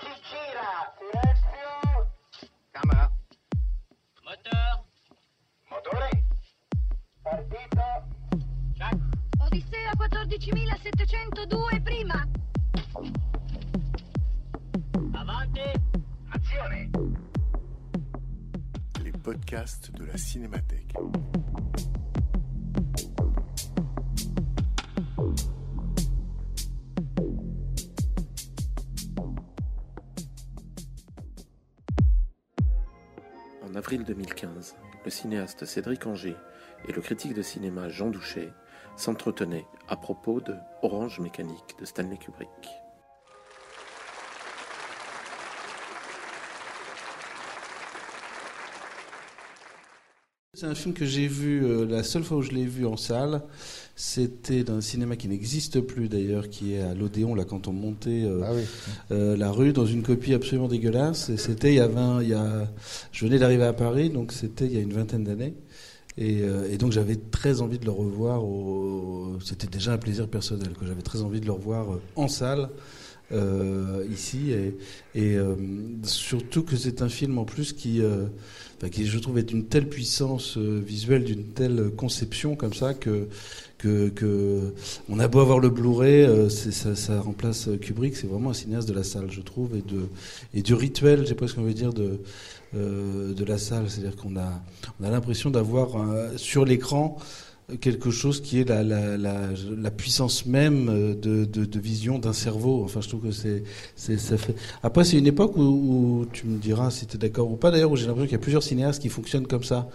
[0.00, 0.68] si gira.
[0.98, 1.72] Silenzio.
[2.72, 3.10] Camera.
[4.24, 4.84] Moteur.
[5.70, 6.10] Motore.
[7.22, 7.86] Partito.
[8.74, 8.98] Check.
[9.38, 12.28] Odissea 14702 prima.
[15.12, 15.60] Avanti.
[16.30, 16.90] Azione.
[19.02, 20.94] Les podcasts de la Cinémathèque.
[33.84, 36.36] Avril 2015, le cinéaste Cédric Anger
[36.88, 38.50] et le critique de cinéma Jean Douchet
[38.96, 42.48] s'entretenaient à propos de Orange Mécanique de Stanley Kubrick.
[50.64, 52.96] C'est un film que j'ai vu, euh, la seule fois où je l'ai vu en
[52.96, 53.42] salle,
[53.96, 57.72] c'était dans un cinéma qui n'existe plus d'ailleurs, qui est à l'Odéon, là, quand on
[57.74, 58.62] montait euh, Ah oui.
[59.10, 61.28] euh, la rue, dans une copie absolument dégueulasse.
[61.28, 62.66] Et c'était il y a 20, il y a,
[63.12, 65.52] je venais d'arriver à Paris, donc c'était il y a une vingtaine d'années.
[66.16, 68.42] Et, euh, et donc j'avais très envie de le revoir.
[68.42, 69.36] Au...
[69.44, 72.70] C'était déjà un plaisir personnel, que j'avais très envie de le revoir en salle.
[73.32, 74.52] Euh, ici.
[74.52, 74.76] Et,
[75.14, 75.54] et euh,
[76.02, 78.26] surtout que c'est un film en plus qui, euh,
[78.90, 83.28] qui je trouve est d'une telle puissance euh, visuelle, d'une telle conception comme ça que
[83.78, 84.72] que, que
[85.10, 88.88] on a beau avoir le Blu-ray, euh, ça, ça remplace Kubrick, c'est vraiment un cinéaste
[88.88, 90.08] de la salle, je trouve, et de
[90.54, 92.20] et du rituel, j'ai presque envie de dire de
[92.74, 94.62] euh, de la salle, c'est-à-dire qu'on a
[95.00, 95.88] on a l'impression d'avoir
[96.36, 97.18] sur l'écran
[97.80, 99.48] quelque chose qui est la, la, la,
[99.78, 102.82] la puissance même euh, de, de, de vision d'un cerveau.
[102.84, 103.62] Enfin, je trouve que c'est,
[103.96, 104.54] c'est ça fait.
[104.82, 107.70] Après, c'est une époque où, où tu me diras si tu es d'accord ou pas.
[107.70, 109.88] D'ailleurs, où j'ai l'impression qu'il y a plusieurs cinéastes qui fonctionnent comme ça.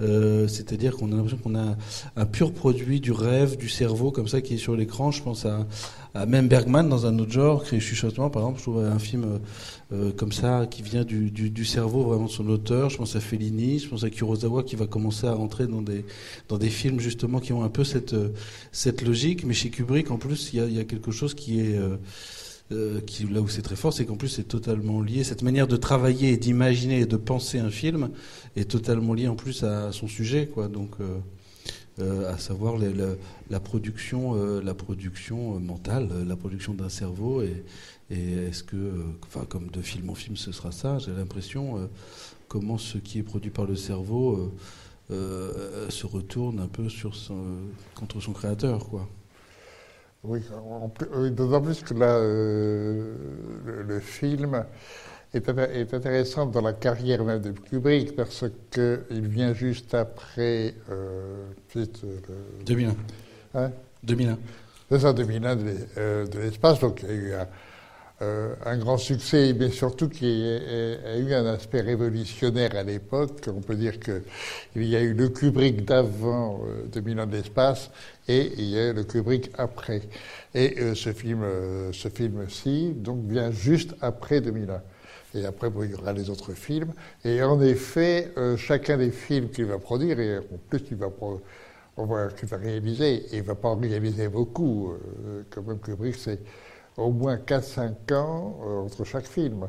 [0.00, 1.76] Euh, c'est-à-dire qu'on a l'impression qu'on a
[2.16, 5.12] un pur produit du rêve, du cerveau, comme ça, qui est sur l'écran.
[5.12, 5.66] Je pense à,
[6.14, 8.58] à même Bergman dans un autre genre, Créé Chuchotement, par exemple.
[8.58, 9.38] Je trouve un film euh,
[9.92, 12.90] euh, comme ça, qui vient du, du, du cerveau vraiment de son auteur.
[12.90, 16.04] Je pense à Fellini, je pense à Kurosawa, qui va commencer à rentrer dans des,
[16.48, 18.30] dans des films justement qui ont un peu cette, euh,
[18.72, 19.44] cette logique.
[19.46, 21.76] Mais chez Kubrick, en plus, il y a, y a quelque chose qui est...
[21.76, 21.98] euh,
[22.72, 25.22] euh, là où c'est très fort, c'est qu'en plus c'est totalement lié.
[25.22, 28.10] Cette manière de travailler d'imaginer et de penser un film
[28.56, 30.68] est totalement liée en plus à son sujet, quoi.
[30.68, 31.18] Donc, euh,
[32.00, 37.42] euh, à savoir la, production, la production mentale, la production d'un cerveau.
[37.42, 37.64] Et,
[38.10, 38.92] est-ce que,
[39.24, 41.88] enfin, comme de film en film, ce sera ça J'ai l'impression
[42.48, 44.52] comment ce qui est produit par le cerveau
[45.08, 46.88] se retourne un peu
[47.94, 49.08] contre son créateur, quoi.
[50.24, 50.40] Oui,
[51.30, 53.14] d'autant plus que là, euh,
[53.66, 54.64] le, le film
[55.34, 60.74] est, inté- est intéressant dans la carrière même de Kubrick parce qu'il vient juste après
[60.90, 62.94] euh, juste, euh, le- 2001.
[63.54, 63.70] Hein?
[64.02, 64.38] 2001.
[64.90, 67.46] c'est ça, 2001 de l'es- euh, de l'espace, donc il y a eu un,
[68.22, 73.48] euh, un grand succès, mais surtout qui a, eu un aspect révolutionnaire à l'époque.
[73.48, 74.22] On peut dire qu'il
[74.88, 77.90] y a eu le Kubrick d'avant euh, 2001 de l'espace
[78.28, 80.02] et il y a eu le Kubrick après.
[80.54, 84.82] Et euh, ce film, euh, ce film-ci, donc vient juste après 2001.
[85.36, 86.92] Et après, bon, il y aura les autres films.
[87.24, 91.40] Et en effet, chacun des films qu'il va produire, et en plus, il va, pro-
[91.96, 94.92] on voit qu'il va réaliser, et il ne va pas en réaliser beaucoup,
[95.50, 96.38] quand même Kubrick, c'est
[96.96, 99.66] au moins 4-5 ans euh, entre chaque film.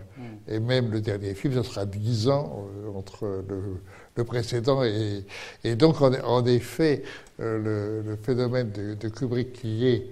[0.47, 3.81] Et même le dernier film, ce sera 10 ans euh, entre le,
[4.15, 4.83] le précédent.
[4.83, 5.25] Et,
[5.63, 7.03] et donc, en, en effet,
[7.39, 10.09] euh, le, le phénomène de, de Kubrick qui est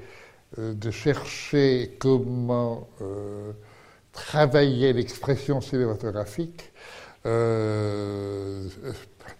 [0.60, 2.88] de chercher comment
[4.12, 6.72] travailler l'expression cinématographique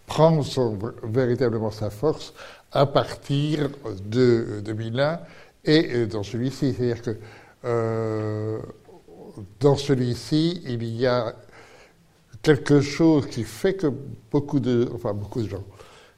[0.06, 2.34] prend son- véritablement sa force
[2.72, 3.70] à partir
[4.06, 5.20] de 2001
[5.66, 6.74] et euh, dans celui-ci.
[6.74, 7.18] C'est-à-dire que
[9.60, 11.36] dans celui-ci, il y a
[12.42, 13.88] quelque chose qui fait que
[14.32, 15.64] beaucoup de, enfin beaucoup de gens,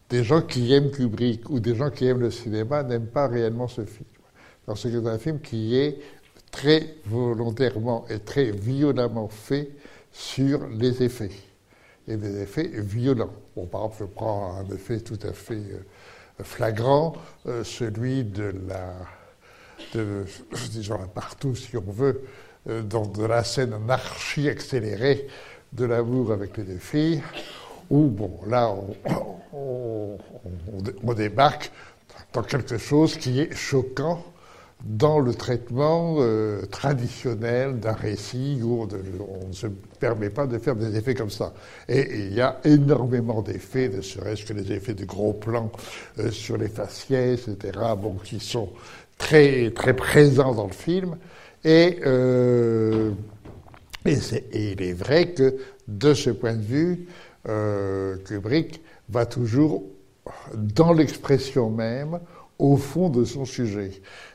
[0.09, 3.67] des gens qui aiment Kubrick ou des gens qui aiment le cinéma n'aiment pas réellement
[3.67, 4.05] ce film.
[4.65, 5.99] Parce que c'est un film qui est
[6.51, 9.69] très volontairement et très violemment fait
[10.11, 11.31] sur les effets.
[12.07, 13.33] Et des effets violents.
[13.55, 17.13] Par exemple, je prends un effet tout à fait euh, flagrant,
[17.47, 18.93] euh, celui de la,
[19.93, 20.25] de,
[21.13, 22.21] partout si on veut,
[22.69, 25.27] euh, dans de la scène anarchie accélérée
[25.73, 27.21] de l'amour avec les deux filles,
[27.89, 28.73] où, bon, là,
[29.53, 30.17] on,
[31.13, 31.71] débarque
[32.33, 34.23] dans quelque chose qui est choquant
[34.83, 39.67] dans le traitement euh, traditionnel d'un récit où on, ne se
[39.99, 41.53] permet pas de faire des effets comme ça.
[41.87, 45.71] Et il y a énormément d'effets, ne serait-ce que les effets de gros plans
[46.19, 48.69] euh, sur les faciès, etc., bon, qui sont
[49.17, 51.17] très, très présents dans le film.
[51.63, 53.11] Et euh,
[54.05, 55.57] Et, c'est- et il est vrai que,
[55.87, 57.07] de ce point de vue,
[57.49, 59.83] euh, Kubrick va toujours
[60.53, 62.19] dans l'expression même,
[62.59, 63.91] au fond de son sujet.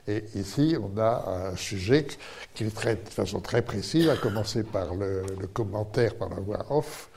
[0.09, 2.07] Et ici, on a un sujet
[2.55, 5.23] qu'il traite de façon très précise, à commencer par le
[5.55, 7.09] commentaire par la voix off,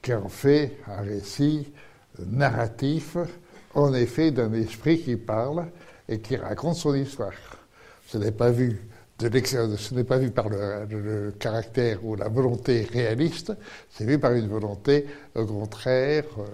[0.00, 1.72] qui en fait un récit
[2.26, 3.16] narratif,
[3.74, 5.66] en effet, d'un esprit qui parle
[6.08, 7.32] et qui raconte son histoire.
[8.06, 8.88] Ce n'est pas vu
[9.18, 13.52] de ce n'est pas vu par le, caractère ou la volonté réaliste,
[13.90, 16.44] c'est vu par une volonté au contraire, euh,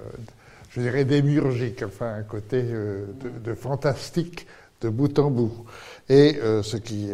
[0.71, 3.05] je dirais démiurgique, enfin un côté euh,
[3.45, 4.47] de, fantastique
[4.81, 5.67] de bout en bout.
[6.09, 7.11] Et euh, ce qui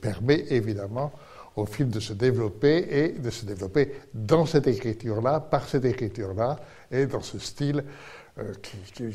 [0.00, 1.12] permet évidemment
[1.56, 6.58] au film de se développer et de se développer dans cette écriture-là, par cette écriture-là,
[6.90, 7.84] et dans ce style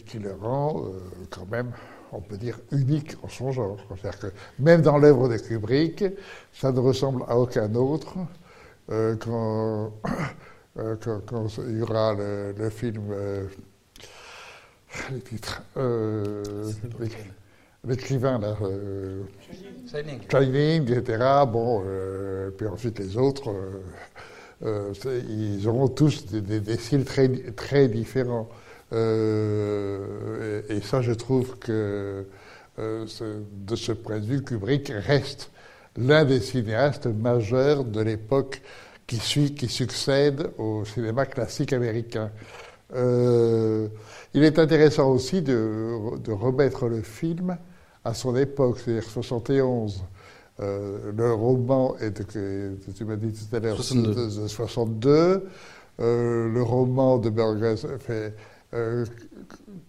[0.06, 0.86] qui, le rend
[1.30, 1.72] quand même,
[2.12, 3.78] on peut dire, unique en son genre.
[4.02, 4.28] C'est-à-dire que
[4.60, 6.04] même dans l'œuvre de Kubrick,
[6.54, 8.16] ça ne ressemble à aucun autre.
[8.92, 9.92] Euh, quand,
[10.80, 13.46] euh, quand, quand il y aura le, le film, euh,
[15.12, 15.62] les titres,
[17.00, 17.32] l'éc-
[17.88, 18.56] l'écrivain là,
[20.32, 21.24] Shining, etc.
[21.48, 21.84] Bon,
[22.58, 23.54] puis ensuite les autres,
[24.62, 28.50] ils auront tous des, des- des styles très, très différents.
[28.94, 32.26] Euh, et, et ça, je trouve que
[32.80, 33.06] euh,
[33.52, 35.52] de ce point de vue, Kubrick reste
[35.98, 38.62] l'un des cinéastes majeurs de l'époque
[39.08, 42.32] qui, suit, qui succède au cinéma classique américain.
[42.96, 43.88] Euh,
[44.34, 47.58] il est intéressant aussi de, de remettre le film
[48.06, 50.04] à son époque, c'est-à-dire 71.
[50.62, 54.14] Euh, le roman est tu m'as dit tout à l'heure 62.
[54.14, 55.48] de, de 62.
[56.00, 58.36] Euh, le roman de Burgess fait,
[58.74, 59.06] euh,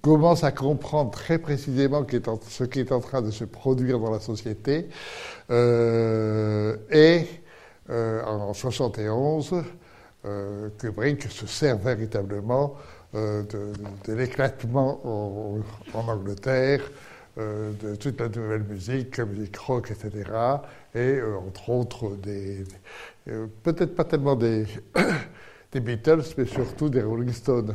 [0.00, 2.06] commence à comprendre très précisément
[2.48, 4.88] ce qui est en train de se produire dans la société.
[5.50, 7.26] Euh, et
[7.90, 9.62] euh, en 71,
[10.24, 12.76] euh, Kubrick se sert véritablement
[13.12, 13.72] de,
[14.06, 16.80] l'éclatement en, Angleterre,
[17.36, 20.30] de toute la nouvelle musique, musique rock, etc.
[20.94, 22.16] Et entre autres,
[23.64, 24.36] peut-être pas tellement
[25.72, 27.74] des Beatles, mais surtout des Rolling Stones.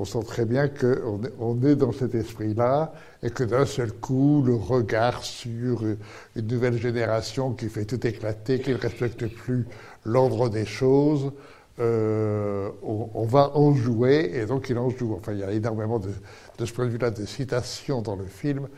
[0.00, 4.54] On sent très bien qu'on est, dans cet esprit-là et que d'un seul coup, le
[4.54, 9.66] regard sur une nouvelle génération qui fait tout éclater, qui ne respecte plus
[10.06, 11.32] l'ordre des choses,
[11.80, 15.16] euh, on, va en jouer et donc il en joue.
[15.18, 16.08] Enfin, il y a énormément de,
[16.56, 18.68] de ce point de vue-là de citations dans le film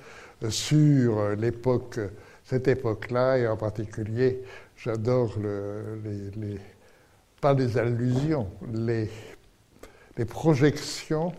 [0.42, 2.00] euh, sur l'époque,
[2.44, 4.42] cette époque-là et en particulier,
[4.76, 6.60] j'adore le- les, les-
[7.40, 9.08] pas les allusions, les,
[10.16, 11.32] les projections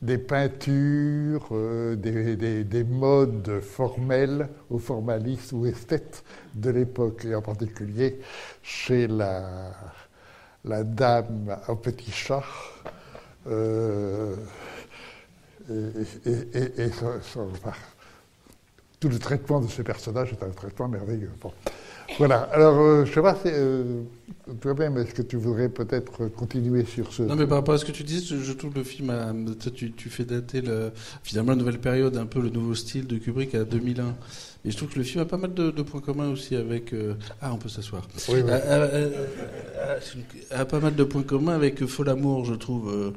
[0.00, 6.22] des peintures, euh, des, des- des modes formels ou formalistes ou esthètes
[6.54, 8.20] de l'époque, et en particulier
[8.62, 9.72] chez la,
[10.84, 12.44] dame au petit chat.
[13.48, 14.36] euh,
[15.70, 17.72] et, ça- enfin,
[19.00, 21.30] tout le traitement de ce personnage est un traitement merveilleux.
[21.40, 21.52] Bon.
[22.18, 24.00] Voilà, alors euh, je sais pas, euh,
[24.62, 27.22] toi-même, est-ce que tu voudrais peut-être continuer sur ce...
[27.22, 29.34] Non, mais par rapport à ce que tu dis, je, je trouve le film, a-
[29.60, 30.90] toi, tu, tu fais dater le,
[31.22, 34.16] finalement la nouvelle période, un peu le nouveau style de Kubrick à 2001.
[34.64, 36.92] Et je trouve que le film a pas mal de, de points communs aussi avec.
[36.94, 38.08] euh, ah, on peut s'asseoir.
[38.30, 38.50] Oui, oui.
[40.50, 43.10] A, pas mal de points communs avec Fol Amour, je trouve, euh,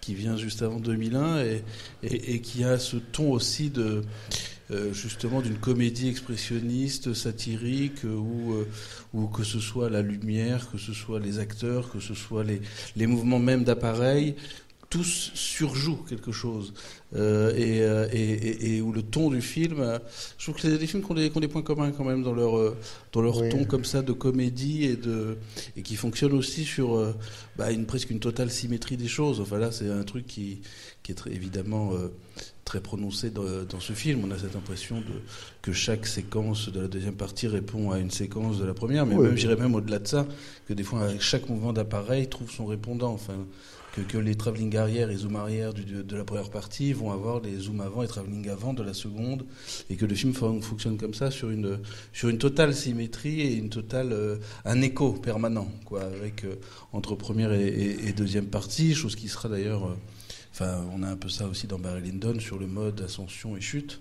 [0.00, 1.62] qui vient juste avant 2001 et,
[2.02, 4.02] et, et qui a ce ton aussi de.
[4.70, 10.78] Euh, justement d'une comédie expressionniste, satirique, euh, où, euh, que ce soit la lumière, que
[10.78, 12.60] ce soit les acteurs, que ce soit les,
[12.96, 14.34] les mouvements même d'appareil,
[14.88, 16.72] tous surjouent quelque chose.
[17.14, 19.98] Euh, et, et, et- et où le ton du film,
[20.38, 22.04] je trouve que c'est des films qui ont des, qui ont des points communs quand
[22.04, 22.74] même dans leur,
[23.12, 23.48] dans leur Oui.
[23.48, 25.38] ton comme ça de comédie et, de,
[25.76, 27.14] et qui fonctionnent aussi sur
[27.56, 29.40] bah, une, presque une totale symétrie des choses.
[29.40, 30.60] Enfin là, c'est un truc qui,
[31.02, 32.08] qui est très, évidemment euh,
[32.66, 34.20] très prononcé dans, dans ce film.
[34.26, 35.04] On a cette impression de,
[35.62, 39.14] que chaque séquence de la deuxième partie répond à une séquence de la première, mais
[39.14, 39.28] Oui.
[39.28, 40.26] même, j'irais même au-delà de ça,
[40.66, 43.12] que des fois, chaque mouvement d'appareil trouve son répondant.
[43.12, 43.36] Enfin,
[43.94, 47.12] que, que les travelling arrière et zoom arrière du- de, de la première partie vont
[47.12, 49.46] avoir les zooms avant et travelling avant de la seconde,
[49.88, 51.78] et que le film fon- fonctionne comme ça sur une,
[52.12, 56.56] sur une totale symétrie et une totale, euh, un écho permanent, quoi, avec euh,
[56.92, 59.94] entre première et, et- et deuxième partie, chose qui sera d'ailleurs, euh,
[60.56, 63.60] enfin, on a un peu ça aussi dans Barry Lyndon sur le mode ascension et
[63.60, 64.00] chute.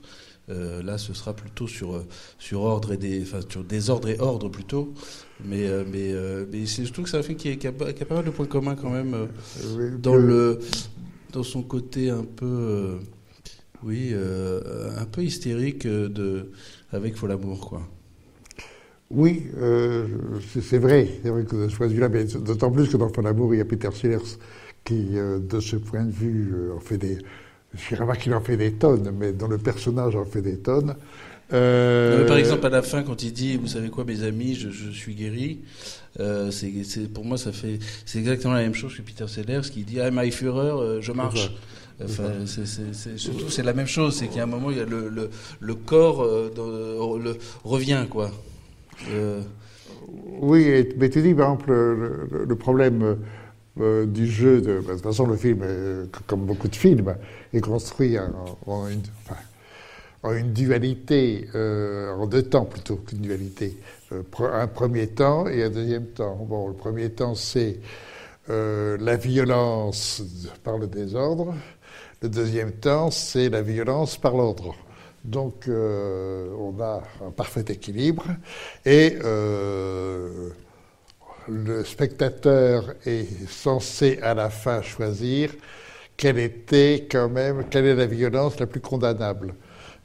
[0.50, 2.06] Euh, là, ce sera plutôt sur, euh,
[2.38, 4.94] sur ordre et des, enfin, sur désordre et ordre plutôt.
[5.44, 7.72] Mais, euh, mais, euh, mais c'est surtout que c'est un film qui, est- qui a,
[7.72, 9.28] qui a pas mal de points communs quand même
[10.00, 10.60] dans le
[11.34, 12.98] dans son côté un peu
[13.84, 14.14] oui
[14.98, 16.52] un peu hystérique de
[16.92, 17.82] avec Fol Amour quoi.
[19.12, 19.44] Oui,
[20.62, 23.54] c'est vrai, c'est vrai que ce de vue-là, mais d'autant plus que dans Fond d'amour,
[23.54, 24.18] il y a Peter Sellers
[24.86, 27.20] qui, euh, de ce point de vue, euh, en fait des.
[27.74, 30.58] Je dirais pas qu'il en fait des tonnes, mais dont le personnage en fait des
[30.60, 30.96] tonnes.
[31.54, 34.56] Euh, Non, par exemple, à la fin, quand il dit, vous savez quoi, mes amis,
[34.56, 35.60] je, je suis guéri,
[36.20, 39.62] euh, c'est, c'est- pour moi, ça fait, c'est exactement la même chose que Peter Sellers
[39.72, 41.52] qui dit, ah, my Führer, je marche.
[42.04, 44.72] Enfin, c'est, c'est, c'est- surtout, c'est la même chose, c'est qu'il y a un moment,
[44.72, 46.52] il y a le, le, le corps euh,
[47.24, 48.32] le, revient, quoi.
[49.12, 49.42] Euh,
[50.42, 53.18] Oui, et- mais tu dis, par exemple, le, le- le problème
[53.80, 57.16] euh, du jeu, de, bah, de toute façon, le film, euh, comme beaucoup de films,
[57.54, 59.40] est construit en, une, enfin,
[60.24, 63.78] en une dualité, euh, en deux temps plutôt qu'une dualité.
[64.12, 66.36] Euh, un premier temps et un deuxième temps.
[66.36, 67.80] Bon, le premier temps, c'est
[68.48, 70.22] la violence
[70.64, 71.56] par le désordre.
[72.22, 74.76] Le deuxième temps, c'est la violence par l'ordre.
[75.24, 78.26] Donc, on a un parfait équilibre
[78.86, 79.18] et
[81.48, 85.52] le spectateur est censé à la fin choisir
[86.18, 89.54] quelle était quand même, quelle est la violence la plus condamnable.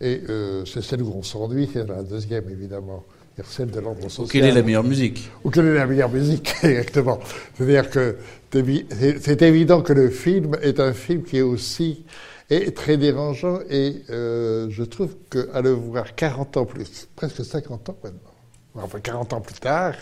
[0.00, 3.04] Et euh, c'est celle où on s'ennuie, c'est la deuxième évidemment,
[3.36, 4.28] c'est celle de l'ordre social.
[4.28, 7.20] quelle est la meilleure musique Ou quelle est la meilleure musique, exactement.
[7.56, 8.16] C'est-à-dire que
[8.52, 12.04] c'est évi- c'est c'est évident que le film est un film qui est aussi
[12.48, 17.88] est très dérangeant et euh, je trouve qu'à le voir 40 ans plus, presque 50
[17.90, 18.34] ans maintenant,
[18.74, 19.94] enfin 40 ans plus tard,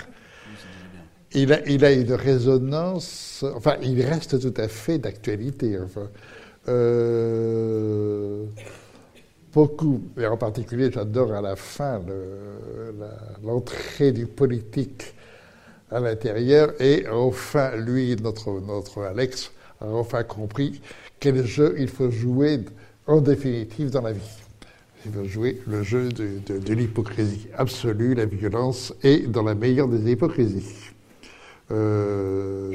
[1.32, 5.78] il a, il a une résonance, enfin il reste tout à fait d'actualité.
[5.78, 6.08] Enfin,
[6.68, 8.44] Euh,
[9.52, 12.00] beaucoup, et en particulier j'adore à la fin
[13.44, 15.14] l'entrée du politique
[15.90, 20.80] à l'intérieur et enfin lui, notre, notre Alex, a enfin compris
[21.20, 22.60] quel jeu il faut jouer
[23.06, 24.20] en définitive dans la vie.
[25.06, 30.10] Il faut jouer le jeu de l'hypocrisie absolue, la violence et dans la meilleure des
[30.12, 30.87] hypocrisies.
[31.70, 32.70] Euh,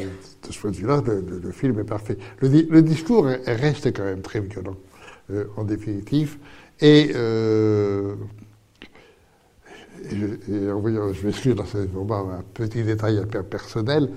[0.47, 2.17] de ce point de vue-là, le, le- le film est parfait.
[2.39, 4.75] Le, di- le discours reste quand même très violent,
[5.31, 6.37] euh, en définitive.
[6.79, 8.13] Et, euh,
[10.11, 14.09] et je, et en voyant- je m'excuse dans ce moment, un petit détail personnel,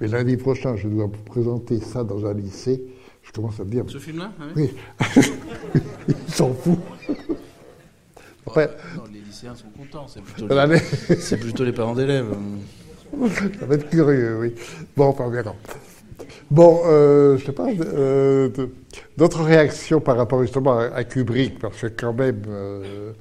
[0.00, 2.82] mais lundi prochain, je dois présenter ça dans un lycée.
[3.22, 4.70] Je commence à me dire, Ce film-là ah oui
[5.16, 5.22] oui,
[6.08, 6.78] ils s'en foutent.
[8.46, 11.94] Après, Non, les lycéens sont contents, c'est plutôt, Voilà, les, mais- c'est plutôt les parents
[11.94, 12.34] d'élèves.
[13.60, 14.54] Ça va être curieux, oui.
[14.96, 15.54] Bon, enfin, verra.
[16.50, 18.50] Bon, euh, je sais pas, euh,
[19.16, 23.12] d'autres réactions par rapport justement à, Kubrick, parce que quand même, euh,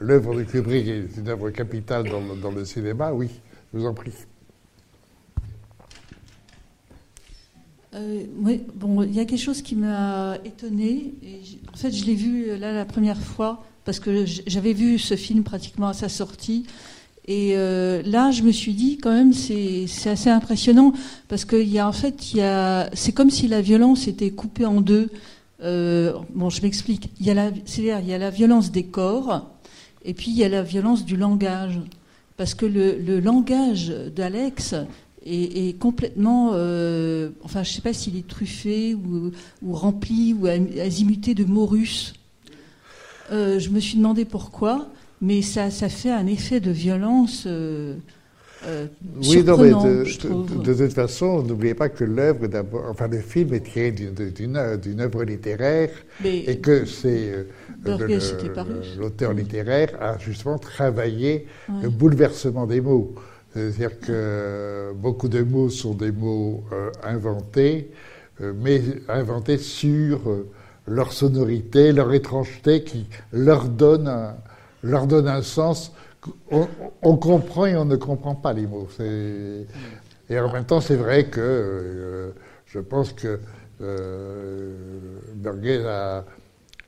[0.00, 2.04] l'œuvre de Kubrick est une œuvre capitale
[2.40, 3.28] dans le, cinéma, oui,
[3.72, 4.12] je vous en prie.
[7.94, 11.14] Euh, oui, bon, il y a quelque chose qui m'a étonnée.
[11.72, 15.42] En fait, je l'ai vu là la première fois parce que j'avais vu ce film
[15.44, 16.66] pratiquement à sa sortie.
[17.28, 20.94] Et euh, là, je me suis dit quand même, c'est c'est assez impressionnant
[21.28, 24.30] parce qu'il y a en fait, il y a, c'est comme si la violence était
[24.30, 25.10] coupée en deux.
[25.62, 27.10] Euh, bon, je m'explique.
[27.20, 29.46] Il y a la, c'est-à-dire, il y a la violence des corps
[30.06, 31.78] et puis il y a la violence du langage.
[32.38, 34.76] Parce que le, langage d'Alex
[35.26, 39.32] est, complètement, euh, enfin, je sais pas s'il est truffé ou,
[39.70, 42.14] rempli ou azimuté de mots russes.
[43.30, 44.88] Je me suis demandé pourquoi,
[45.20, 47.96] mais ça, ça fait un effet de violence euh,
[48.66, 48.86] euh,
[49.22, 50.62] Oui, non, mais de, je de- trouve.
[50.62, 52.46] de toute façon, n'oubliez pas que l'œuvre,
[52.90, 54.30] enfin, le film est tiré d'une-
[54.76, 55.90] d'une œuvre littéraire
[56.22, 57.44] mais, et que c'est euh,
[58.98, 61.74] l'auteur littéraire a justement travaillé ouais.
[61.82, 63.14] le bouleversement des mots.
[63.54, 67.90] C'est-à-dire que beaucoup de mots sont des mots euh, inventés,
[68.40, 70.48] euh, mais inventés sur euh,
[70.86, 74.36] leur sonorité, leur étrangeté, qui leur donne un,
[74.82, 75.92] leur donne un sens.
[76.50, 76.66] On,
[77.02, 78.88] on comprend et on ne comprend pas les mots.
[80.30, 82.30] Et en même temps, c'est vrai que euh,
[82.66, 83.38] je pense que
[83.80, 84.72] euh,
[85.86, 86.24] a,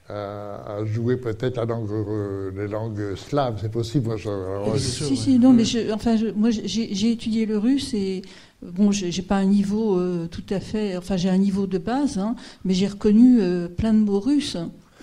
[0.09, 4.09] a- a joué peut-être la langue, euh, les langues slaves, c'est possible.
[4.09, 5.18] Moi, je- alors, Oui, je- c'est sûr, si, ouais.
[5.18, 8.23] si, non, mais je, enfin, je- moi, j'ai étudié le russe et
[8.62, 12.18] bon, j'ai pas un niveau euh, tout à fait, enfin, j'ai un niveau de base,
[12.18, 14.56] hein, mais j'ai reconnu euh, plein de mots russes.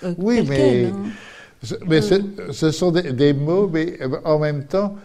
[0.04, 1.04] euh, Oui, mais- hein.
[1.64, 4.96] Ce- Mais ce, sont des, des mots, mais euh, en même temps,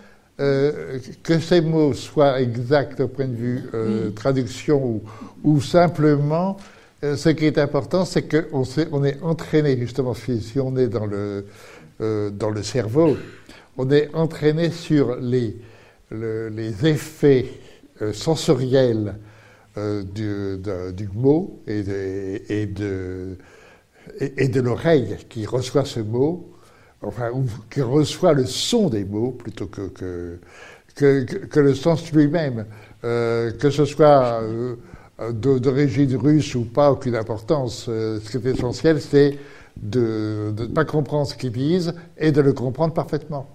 [0.40, 4.14] euh, que ces mots soient exacts au point de vue euh, Oui.
[4.14, 5.02] traduction ou,
[5.44, 6.56] ou simplement,
[7.04, 11.06] euh, ce qui est important, c'est qu'on on est entraîné, justement, si, on est dans
[11.06, 11.46] le,
[12.32, 13.16] dans le cerveau,
[13.76, 15.56] on est entraîné sur les,
[16.10, 17.46] le- les effets
[18.12, 19.14] sensoriels
[19.76, 23.36] du, de- du mot et de, et de,
[24.18, 26.50] et, de l'oreille qui reçoit ce mot,
[27.02, 27.30] enfin,
[27.70, 30.38] qui reçoit le son des mots plutôt que, que,
[30.94, 32.66] que, le sens lui-même,
[33.04, 34.76] euh, que ce soit euh,
[35.32, 37.86] d'origine russe ou pas, aucune importance.
[37.88, 39.38] Euh, ce qui est essentiel, c'est
[39.76, 43.48] de ne pas comprendre ce qu'ils disent et de le comprendre parfaitement.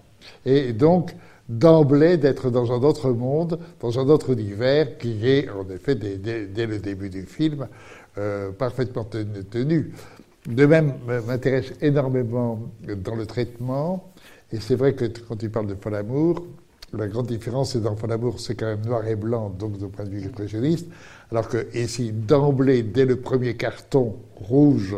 [0.46, 1.16] Et donc,
[1.48, 6.66] d'emblée, d'être dans un autre monde, dans un autre univers qui est, en effet, dès
[6.66, 7.68] le début du film,
[8.18, 9.06] euh, parfaitement
[9.51, 9.92] tenu.
[10.48, 12.60] De même, m- m'intéresse énormément
[13.04, 14.13] dans le traitement,
[14.51, 16.46] et c'est vrai que quand tu parles de Amour,
[16.94, 19.88] la grande différence, c'est dans Fol Amour, c'est quand même noir et blanc, donc du
[19.88, 20.88] point de vue impressionniste,
[21.32, 24.96] alors que ici, d'emblée, dès le premier carton rouge,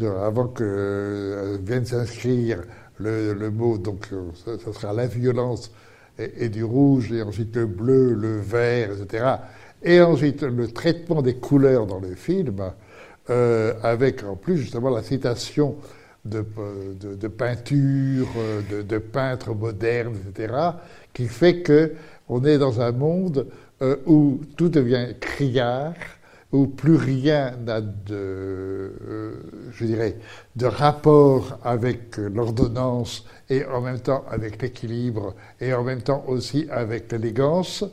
[0.00, 2.62] avant que euh, vienne s'inscrire
[2.98, 5.70] le, mot, donc euh, ça, ça sera la violence
[6.18, 9.24] et, et du rouge, et ensuite le bleu, le vert, etc.
[9.82, 12.72] Et ensuite le traitement des couleurs dans le film,
[13.30, 15.76] euh, avec en plus justement la citation
[16.24, 16.44] de,
[17.00, 20.54] de, de peintures, euh, de, de peintres modernes, etc.,
[21.12, 21.92] qui fait que
[22.28, 23.46] on est dans un monde
[23.82, 25.94] euh, où tout devient criard,
[26.52, 29.32] où plus rien n'a de, euh,
[29.72, 30.16] je dirais,
[30.54, 36.24] de rapport avec euh, l'ordonnance et en même temps avec l'équilibre et en même temps
[36.28, 37.84] aussi avec l'élégance,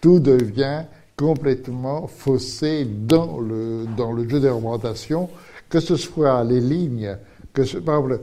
[0.00, 0.84] tout devient
[1.16, 5.28] complètement faussé dans le, dans le jeu de représentation,
[5.68, 7.16] que ce soit les lignes,
[7.52, 8.20] que ce, par exemple,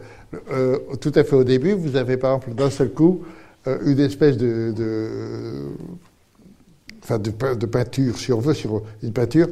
[0.51, 3.23] euh, tout à fait au début, vous avez par exemple d'un seul coup
[3.67, 5.09] euh, une espèce de, de,
[7.03, 9.47] enfin de, de peinture, si on veut, sur une peinture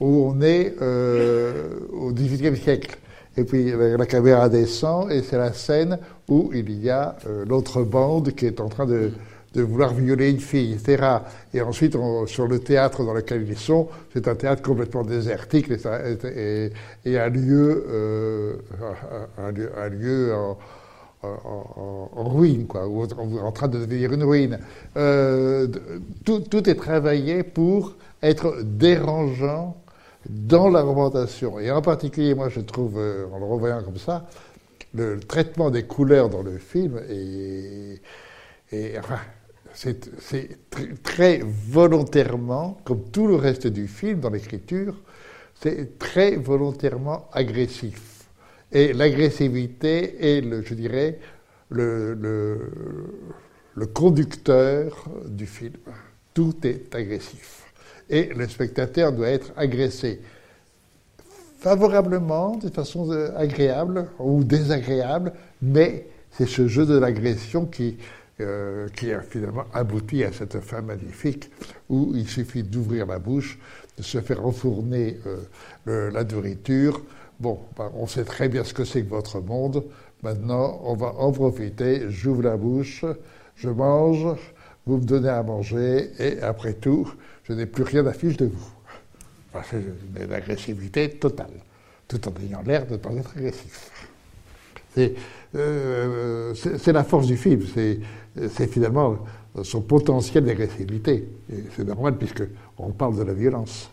[0.00, 2.98] où on est euh, au XVIIIe siècle.
[3.36, 7.44] Et puis la la caméra descend et c'est la scène où il y a euh,
[7.46, 9.12] l'autre bande qui est en train de,
[9.54, 11.18] de vouloir violer une fille, etc.
[11.54, 17.18] Et ensuite, sur le théâtre dans lequel ils sont, c'est un théâtre complètement désertique et,
[17.18, 18.54] un lieu, euh,
[19.38, 20.56] un, lieu en,
[22.14, 24.58] ruine, quoi, ou en, train de devenir une ruine.
[24.96, 25.66] Euh,
[26.24, 29.76] tout, est travaillé pour être dérangeant
[30.28, 31.58] dans la représentation.
[31.58, 34.26] Et en particulier, moi, je trouve, euh, en le revoyant comme ça,
[34.94, 38.00] le, traitement des couleurs dans le film est,
[38.72, 39.18] est- enfin,
[39.74, 44.96] c'est c'est tr- très volontairement, comme tout le reste du film dans l'écriture,
[45.54, 48.26] c'est très volontairement agressif.
[48.72, 51.18] Et l'agressivité est, le, je dirais,
[51.70, 52.70] le, le,
[53.74, 55.74] le conducteur du film.
[56.34, 57.64] Tout est agressif.
[58.08, 60.20] Et le spectateur doit être agressé
[61.58, 67.98] favorablement, de façon euh, agréable ou désagréable, mais c'est ce jeu de l'agression qui,
[68.40, 71.50] euh, qui a finalement abouti à cette fin magnifique
[71.88, 73.58] où il suffit d'ouvrir la bouche,
[73.96, 75.18] de se faire enfourner
[75.86, 77.02] euh, la nourriture.
[77.38, 79.84] Bon, ben, on sait très bien ce que c'est que votre monde.
[80.22, 82.10] Maintenant, on va en profiter.
[82.10, 83.04] J'ouvre la bouche,
[83.56, 84.26] je mange,
[84.86, 87.10] vous me donnez à manger, et après tout,
[87.44, 88.70] je n'ai plus rien à fiche de vous.
[89.52, 91.50] Enfin, c'est une agressivité totale,
[92.08, 93.90] tout en ayant l'air de ne pas être agressif.
[94.94, 95.14] C'est
[95.54, 96.54] euh,
[96.86, 98.00] la force du film, c'est
[98.48, 99.18] c'est finalement
[99.62, 101.28] son potentiel d'agressivité.
[101.76, 102.42] C'est normal puisque
[102.78, 103.90] on parle de la violence,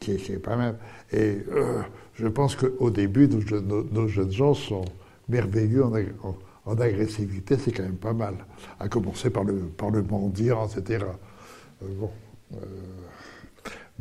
[0.00, 0.76] qui est, pas même.
[1.12, 1.80] Et euh,
[2.14, 4.84] je pense qu'au début, nos, jeunes- gens sont
[5.28, 6.36] merveilleux en, ag- en-
[6.66, 8.34] en agressivité, c'est quand même pas mal.
[8.80, 11.04] À commencer par le, par le mendiant, etc.
[11.82, 12.10] Euh, bon.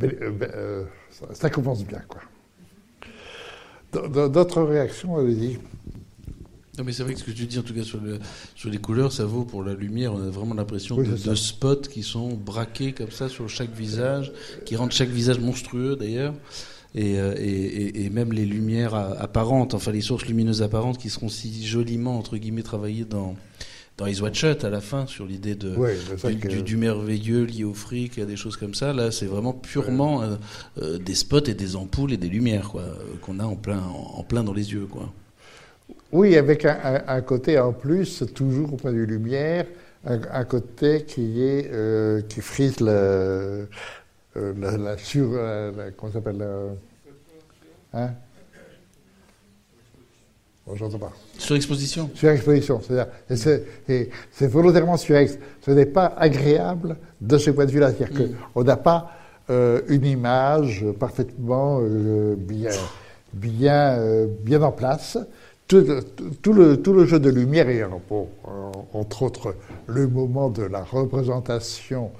[0.03, 0.85] euh,
[1.33, 2.21] ça, commence bien, quoi.
[4.29, 5.59] D'autres réactions, allez-y.
[6.77, 8.17] Non, mais c'est vrai que ce que tu dis, en tout cas sur, le-
[8.55, 10.13] sur les couleurs, ça vaut pour la lumière.
[10.13, 14.31] On a vraiment l'impression Oui, de, spots qui sont braqués comme ça sur chaque visage,
[14.65, 16.33] qui rendent chaque visage monstrueux d'ailleurs.
[16.95, 21.09] Et, euh, et, et- et même les lumières apparentes, enfin les sources lumineuses apparentes qui
[21.09, 23.35] seront si joliment, entre guillemets, travaillées dans,
[23.97, 25.75] dans Eyes Wide Shut à la fin, sur l'idée de,
[26.33, 28.93] du, que- du- du merveilleux lié au fric, à des choses comme ça.
[28.93, 30.35] Là, c'est vraiment purement euh,
[30.81, 32.83] euh, des spots et des ampoules et des lumières quoi,
[33.21, 34.85] qu'on a en plein, en, en plein dans les yeux.
[34.87, 35.11] Quoi.
[36.11, 39.65] Oui, avec un, un- un côté en plus, toujours au point de vue lumière,
[40.05, 43.65] un, un côté qui est euh, qui frise la, euh,
[44.35, 48.11] la, la sur, euh, la- comment ça s'appelle la- hein?
[50.65, 51.11] Bon, j'entends pas.
[51.37, 53.11] Surexposition Surexposition, c'est-à-dire,
[54.31, 55.37] c'est, volontairement surex.
[55.61, 57.91] Ce n'est pas agréable de ce point de vue-là.
[57.91, 59.11] C'est-à-dire qu'on n'a pas
[59.49, 62.71] euh, une image parfaitement euh, bien,
[63.33, 65.17] bien, euh, bien en place.
[65.67, 69.55] Tout, le, tout le jeu de lumière, et bon, euh, entre autres
[69.87, 72.11] le moment de la représentation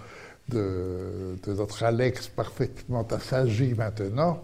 [0.50, 4.42] de, de notre Alex parfaitement assagi maintenant,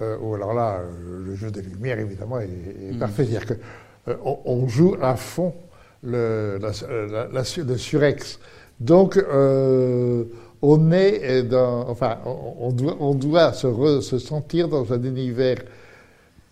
[0.00, 2.44] euh, ou alors là, euh, le jeu de lumière, évidemment, est,
[2.90, 3.24] est parfait.
[3.26, 3.58] C'est-à-dire
[4.06, 5.54] qu'on on joue à fond
[6.04, 8.38] le, la- la- la- le surex
[8.80, 10.24] Donc, euh,
[10.60, 15.02] on est dans, enfin, on, on doit, on doit se, re- se sentir dans un
[15.02, 15.58] univers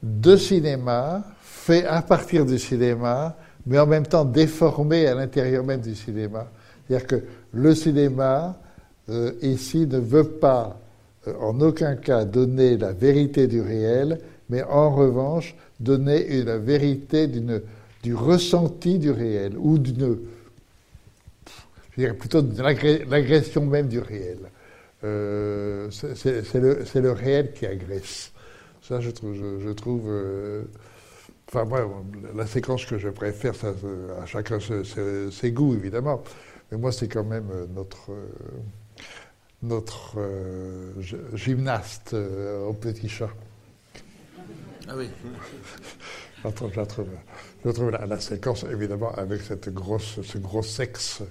[0.02, 1.22] de cinéma,
[1.70, 6.50] fait à partir du cinéma, mais en même temps déformé à l'intérieur même du cinéma.
[6.88, 8.59] C'est-à-dire que le cinéma,
[9.09, 10.80] euh, ici, ne veut pas,
[11.28, 17.28] euh, en aucun cas, donner la vérité du réel, mais en revanche, donner une- vérité
[17.28, 17.62] d'une-
[18.02, 20.18] du ressenti du réel, ou d'une,
[21.92, 24.38] je dirais plutôt de l'agression même du réel.
[25.04, 28.33] Euh, c'est- le, réel qui agresse.
[28.83, 30.04] Ça, je trouve,
[31.52, 31.84] Enfin, moi,
[32.36, 33.72] la séquence que je préfère, ça,
[34.22, 36.22] à chacun ses, ses- ses goûts, évidemment.
[36.70, 38.28] Mais moi, c'est quand même euh, notre, euh,
[39.62, 43.30] notre euh, gy- gymnaste euh, au petit chat.
[44.88, 45.08] Ah oui.
[46.42, 46.86] Je la trouve, je la
[47.90, 51.22] la, la séquence, évidemment, avec cette grosse, ce gros sexe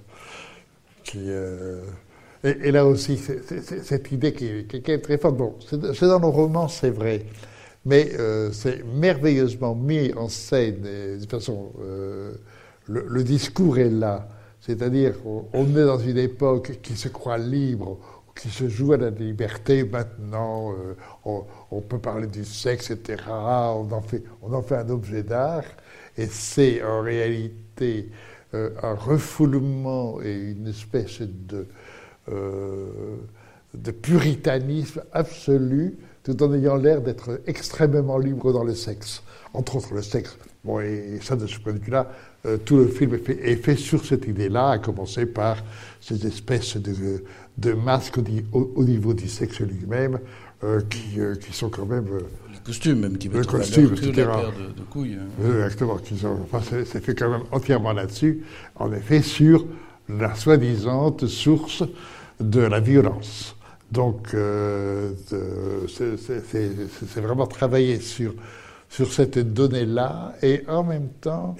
[1.04, 1.20] qui.
[1.30, 1.82] euh,
[2.44, 5.38] et, et là aussi, c'est- cette idée qui, qui- qui est très forte.
[5.38, 5.78] Bon, c'est
[6.08, 7.26] dans nos romans, c'est vrai.
[7.90, 10.86] Mais euh, c'est merveilleusement mis en scène.
[10.86, 12.34] et de toute façon, euh,
[12.88, 14.28] le, discours est là.
[14.62, 17.98] C'est-à-dire, on, on est dans une époque qui se croit libre,
[18.40, 19.84] qui se joue à la liberté.
[19.84, 20.94] Maintenant, euh,
[21.72, 23.24] on, peut parler du sexe, etc.
[23.28, 24.02] On en
[24.62, 25.64] fait, un objet d'art.
[26.16, 28.10] Et c'est en réalité
[28.54, 31.66] un refoulement et une espèce de,
[33.74, 39.22] de puritanisme absolu, tout en ayant l'air d'être extrêmement libre dans le sexe.
[39.54, 40.38] Entre autres, le sexe.
[40.64, 42.12] Bon, et, ça, de ce point de vue-là,
[42.46, 45.58] euh, tout le film est fait, est fait sur cette idée-là, à commencer par
[46.02, 47.24] ces espèces de,
[47.58, 50.20] de masques au, ni- au- au niveau du sexe lui-même,
[50.64, 52.06] euh, qui, euh, qui sont quand même.
[52.52, 54.12] Les costumes même qui Le mettent en costume, etc.
[54.18, 55.16] la paire de, de couilles.
[55.20, 55.46] hein.
[55.46, 55.98] Exactement,
[56.44, 58.44] enfin, c'est c'est fait quand même entièrement là-dessus,
[58.76, 59.66] en effet, sur
[60.10, 61.84] la soi-disant source
[62.40, 63.56] de la violence.
[63.92, 65.12] Donc, euh,
[65.88, 68.34] c'est- vraiment travailler sur,
[68.90, 71.56] sur cette donnée-là, et en même temps,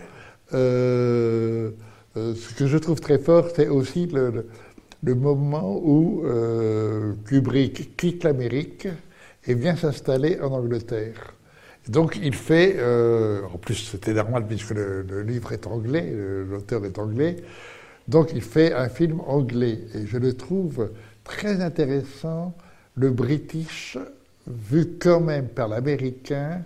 [0.54, 1.72] euh,
[2.18, 4.46] euh, ce que je trouve très fort, c'est aussi le,
[5.04, 6.24] le- moment où
[7.26, 8.88] Kubrick quitte l'Amérique
[9.48, 11.34] et vient s'installer en Angleterre.
[11.88, 12.78] Donc il fait,
[13.54, 16.14] en plus c'était normal puisque le, livre est anglais,
[16.50, 17.38] l'auteur est anglais,
[18.08, 20.90] donc il fait un film anglais et je le trouve
[21.30, 22.54] très intéressant,
[22.96, 23.98] le British
[24.48, 26.64] vu quand même par l'américain,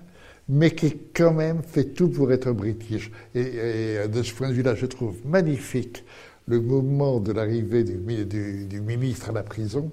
[0.47, 3.11] mais qui quand même fait tout pour être British.
[3.35, 6.03] Et, de ce point de vue-là, je trouve magnifique
[6.47, 9.91] le moment de l'arrivée du, mi- du- du ministre à la prison,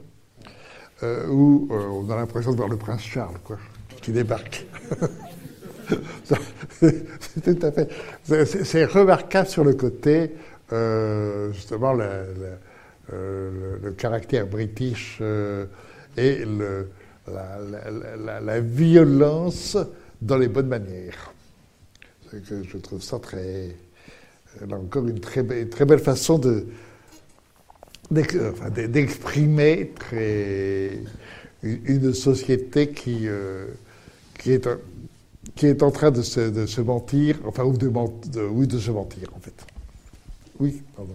[1.02, 3.58] euh, où euh, on a l'impression de voir le prince Charles, quoi,
[4.02, 4.66] qui débarque.
[6.70, 7.88] C'est tout à fait.
[8.64, 10.30] c'est- remarquable sur le côté,
[10.72, 12.54] euh, justement, euh,
[13.10, 15.66] le- le caractère british euh,
[16.16, 16.44] et
[17.26, 19.76] la, violence
[20.20, 21.32] dans les bonnes manières.
[22.32, 23.74] Je trouve ça très.
[24.66, 26.40] Là encore, une très, belle façon
[28.10, 29.92] d'exprimer
[31.62, 33.66] une société qui, euh,
[34.46, 37.88] est, en train de se, mentir, enfin, ou de-
[38.46, 39.54] oui, de se mentir, en fait.
[40.58, 41.14] Oui, pardon.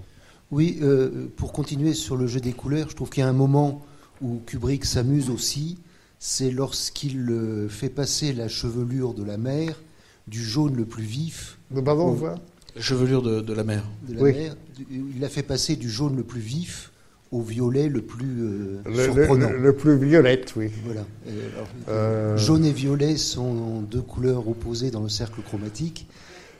[0.51, 3.33] Oui, euh, pour continuer sur le jeu des couleurs, je trouve qu'il y a un
[3.33, 3.83] moment
[4.21, 5.77] où Kubrick s'amuse aussi,
[6.19, 9.81] c'est lorsqu'il euh, fait passer la chevelure de la mer
[10.27, 12.35] du jaune le plus vif Mais pardon, on voit
[12.75, 13.83] La chevelure de, de la mer.
[14.07, 14.33] de la Oui.
[14.33, 16.91] mer, du- il l'a fait passer du jaune le plus vif
[17.31, 19.49] au violet le plus euh, le, le- surprenant.
[19.49, 20.69] le- le plus violette, oui.
[20.85, 21.05] Voilà.
[21.27, 26.07] Et alors, Euh, Jaune et violet sont deux couleurs opposées dans le cercle chromatique.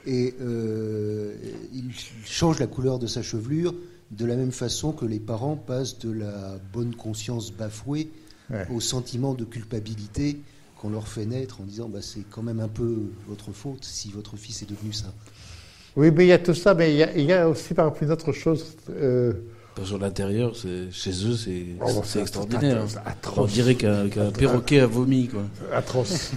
[0.08, 1.34] Et euh,
[1.74, 1.86] il
[2.26, 3.74] change la couleur de sa chevelure
[4.12, 8.10] de la même façon que les parents passent de la bonne conscience bafouée
[8.52, 8.68] Ouais.
[8.72, 10.38] au sentiment de culpabilité
[10.80, 14.12] qu'on leur fait naître en disant bah, c'est quand même un peu votre faute si
[14.12, 15.12] votre fils est devenu ça.
[15.96, 17.74] Oui, mais il y a tout ça, mais il y a, il y a aussi,
[17.74, 18.76] par exemple, une autre chose.
[18.92, 19.34] euh,
[19.84, 22.78] Sur l'intérieur, c'est- chez eux, c'est Oh, c'est extraordinaire.
[22.78, 23.38] atroce, atroce.
[23.38, 24.08] On dirait qu'un
[24.38, 25.28] perroquet a vomi.
[25.28, 25.42] Quoi.
[25.74, 26.32] atroce.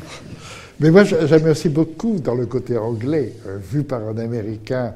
[0.81, 4.95] Mais moi, j'a- j'aime aussi beaucoup dans le côté anglais, euh, vu par un Américain,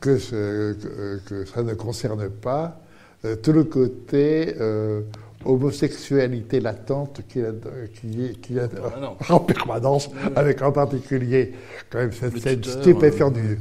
[0.00, 2.80] que, ce- que, que ça ne concerne pas,
[3.24, 5.00] euh, tout le côté euh,
[5.44, 7.46] homosexualité latente qu'il
[8.00, 9.18] qui, qui a permanence.
[9.30, 11.52] en permanence, avec en particulier
[11.90, 13.58] quand même cette scène stupéfiante du,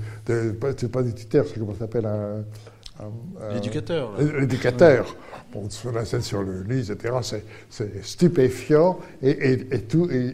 [0.77, 2.43] c'est pas du tuteur, c'est comment ça s'appelle un,
[3.53, 4.11] L'éducateur.
[4.17, 4.39] là.
[4.39, 5.15] L'éducateur.
[5.51, 7.13] Bon, sur la scène sur le lit, etc.,
[7.69, 10.33] c'est- stupéfiant et, et- et tout, et,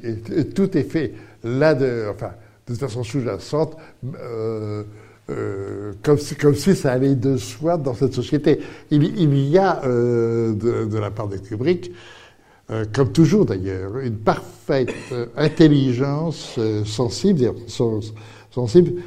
[0.76, 2.32] est fait là, de, enfin,
[2.68, 3.76] de façon sous-jacente,
[4.22, 4.84] euh,
[5.30, 8.60] euh, comme, si, comme si ça allait de soi dans cette société.
[8.92, 11.92] Il, il y a, euh, de, de la part de Kubrick,
[12.72, 17.52] euh, comme toujours d'ailleurs, une parfaite euh, intelligence euh, sensible,
[18.52, 19.02] sensible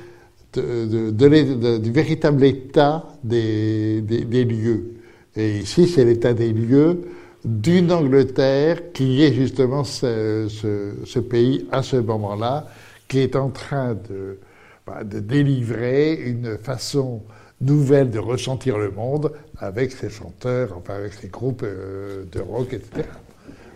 [0.61, 4.95] du véritable état des, des- lieux.
[5.37, 7.03] Et ici, c'est l'état des lieux
[7.45, 12.69] d'une Angleterre qui est justement ce, ce- pays à ce moment-là,
[13.09, 14.39] qui est en train de,
[14.87, 17.23] bah, de délivrer une façon
[17.61, 22.73] nouvelle de ressentir le monde avec ses chanteurs, enfin avec ses groupes euh, de rock,
[22.73, 23.07] etc.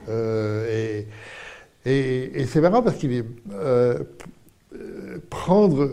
[0.09, 0.67] Euh,
[1.05, 1.07] et
[1.89, 4.03] et, c'est marrant parce qu'il est euh,
[5.31, 5.89] prendre,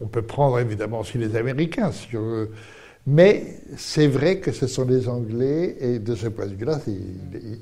[0.00, 2.48] on peut prendre évidemment aussi les Américains sur,
[3.10, 6.78] mais c'est vrai que ce sont les Anglais et de ce point de vue-là,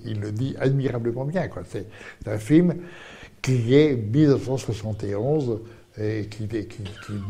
[0.04, 1.48] il, le dit admirablement bien.
[1.68, 1.86] C'est
[2.26, 2.74] un film
[3.40, 5.60] qui est 1971
[6.02, 6.48] et qui,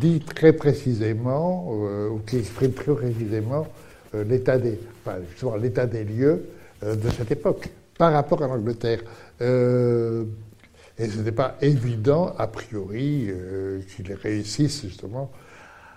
[0.01, 3.67] dit très précisément, euh, ou qui exprime très précisément
[4.15, 6.49] euh, l'état des lieux
[6.85, 9.01] euh, de cette époque par rapport à l'Angleterre.
[10.99, 15.31] Et ce n'était pas évident, a priori, euh, qu'il réussisse justement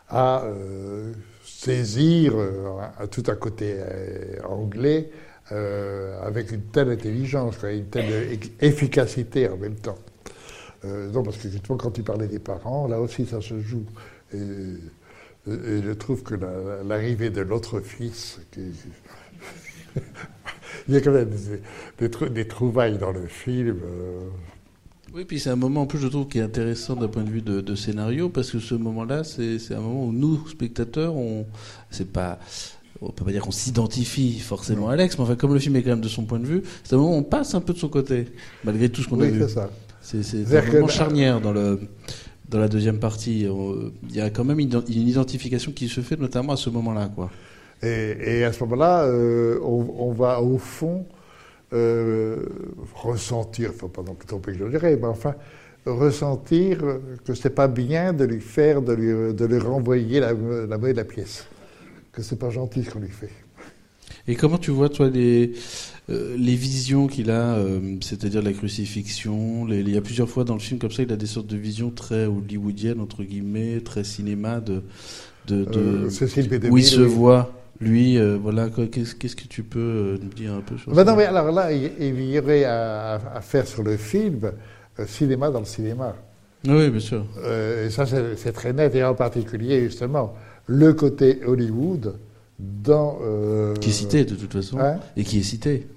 [0.10, 5.10] à euh, saisir euh, tout un côté euh, anglais
[6.22, 9.98] avec une telle intelligence, une telle efficacité en même temps.
[10.84, 13.84] Non, parce que justement, quand tu parlais des parents, là aussi, ça se joue.
[14.32, 14.38] Et,
[15.48, 18.76] je trouve que la- l'arrivée de l'autre fils, il
[20.90, 21.32] y a quand même
[22.00, 23.80] des, des trouvailles dans le film.
[25.12, 27.24] Euh, Oui, puis c'est un moment en plus, je trouve, qui est intéressant d'un point
[27.24, 31.16] de vue de, de scénario, parce que ce moment-là, c'est un moment où nous, spectateurs,
[31.16, 31.46] on,
[31.90, 32.40] c'est pas,
[33.02, 35.84] on peut pas dire qu'on s'identifie forcément à Alex, mais enfin, comme le film est
[35.84, 37.74] quand même de son point de vue, c'est un moment où on passe un peu
[37.74, 38.28] de son côté,
[38.64, 39.40] malgré tout ce qu'on a vu.
[39.42, 39.70] c'est ça.
[40.02, 41.80] C'est un que moment la- charnière dans le
[42.50, 43.46] dans la deuxième partie.
[43.48, 46.72] On- Il y a quand même une, une identification qui se fait, notamment à ce
[46.72, 47.30] moment-là, quoi.
[47.84, 51.06] Et, et à ce moment-là, euh, on, on va au fond
[51.74, 52.46] euh,
[52.96, 55.36] ressentir, faut pas non plus trop exagérer, mais enfin,
[55.86, 56.80] ressentir
[57.26, 60.94] que c'est pas bien de lui faire, de lui, de lui renvoyer la, la monnaie
[60.94, 61.48] de la pièce.
[62.14, 63.32] Que c'est pas gentil ce qu'on lui fait.
[64.28, 65.54] Et comment tu vois, toi, les,
[66.10, 70.44] euh, les visions qu'il a, euh, c'est-à-dire la crucifixion les- Il y a plusieurs fois
[70.44, 73.82] dans le film, comme ça, il a des sortes de visions très hollywoodiennes, entre guillemets,
[73.82, 74.84] très cinéma, de,
[75.48, 76.10] de, de- Euh,
[76.68, 77.06] où il 2000, se oui.
[77.06, 78.18] voit, lui.
[78.18, 81.16] euh, voilà, qu'est-ce que tu peux euh, nous dire un peu sur Ben ça non,
[81.18, 84.52] mais alors là, il, il y aurait à, à faire sur le film
[85.00, 86.16] euh, cinéma dans le cinéma.
[86.68, 87.26] Oui, bien sûr.
[87.44, 90.34] Euh, et ça, c'est très net, et en particulier, justement,
[90.68, 92.16] le côté Hollywood
[92.60, 93.18] dans.
[93.80, 94.78] Qui est cité, de toute façon.
[94.80, 95.88] Hein et qui est cité.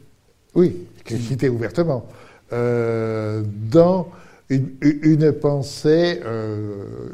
[0.55, 2.07] Oui, qui est cité ouvertement.
[2.51, 4.09] Dans
[4.51, 6.21] une, une pensée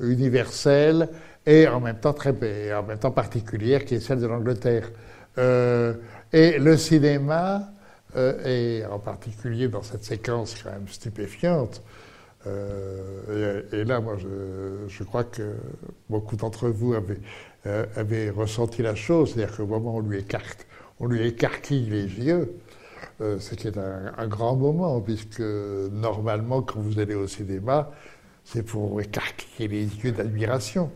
[0.02, 1.08] universelle
[1.48, 2.30] et en même temps très
[2.74, 4.90] en même temps particulière qui est celle de l'Angleterre.
[5.38, 5.94] Euh,
[6.32, 7.70] et le cinéma,
[8.16, 11.82] euh, et en particulier dans cette séquence quand même stupéfiante,
[12.46, 14.16] euh, et, là, moi,
[14.88, 15.54] je, crois que
[16.08, 17.18] beaucoup d'entre vous avaient,
[17.66, 20.66] euh, ressenti la chose, c'est-à-dire qu'au moment où on lui écarte,
[21.00, 22.52] on lui écarquille les yeux,
[23.40, 27.90] c'est qui est un, un grand moment, puisque normalement, quand vous allez au cinéma,
[28.44, 30.90] c'est pour écarquiller les yeux d'admiration.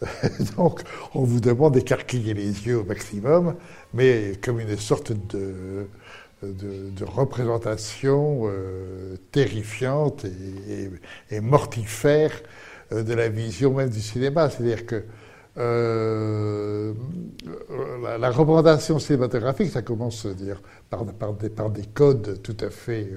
[0.56, 0.82] Donc,
[1.14, 3.56] on vous demande d'écarquiller les yeux au maximum,
[3.92, 5.86] mais comme une sorte de,
[7.02, 10.24] représentation euh, terrifiante
[11.30, 12.32] et, mortifère
[12.92, 14.48] euh, de la vision même du cinéma.
[14.48, 15.04] C'est-à-dire que
[15.58, 16.94] euh,
[18.18, 23.08] la, représentation cinématographique, ça commence dire, par, des, codes tout à fait...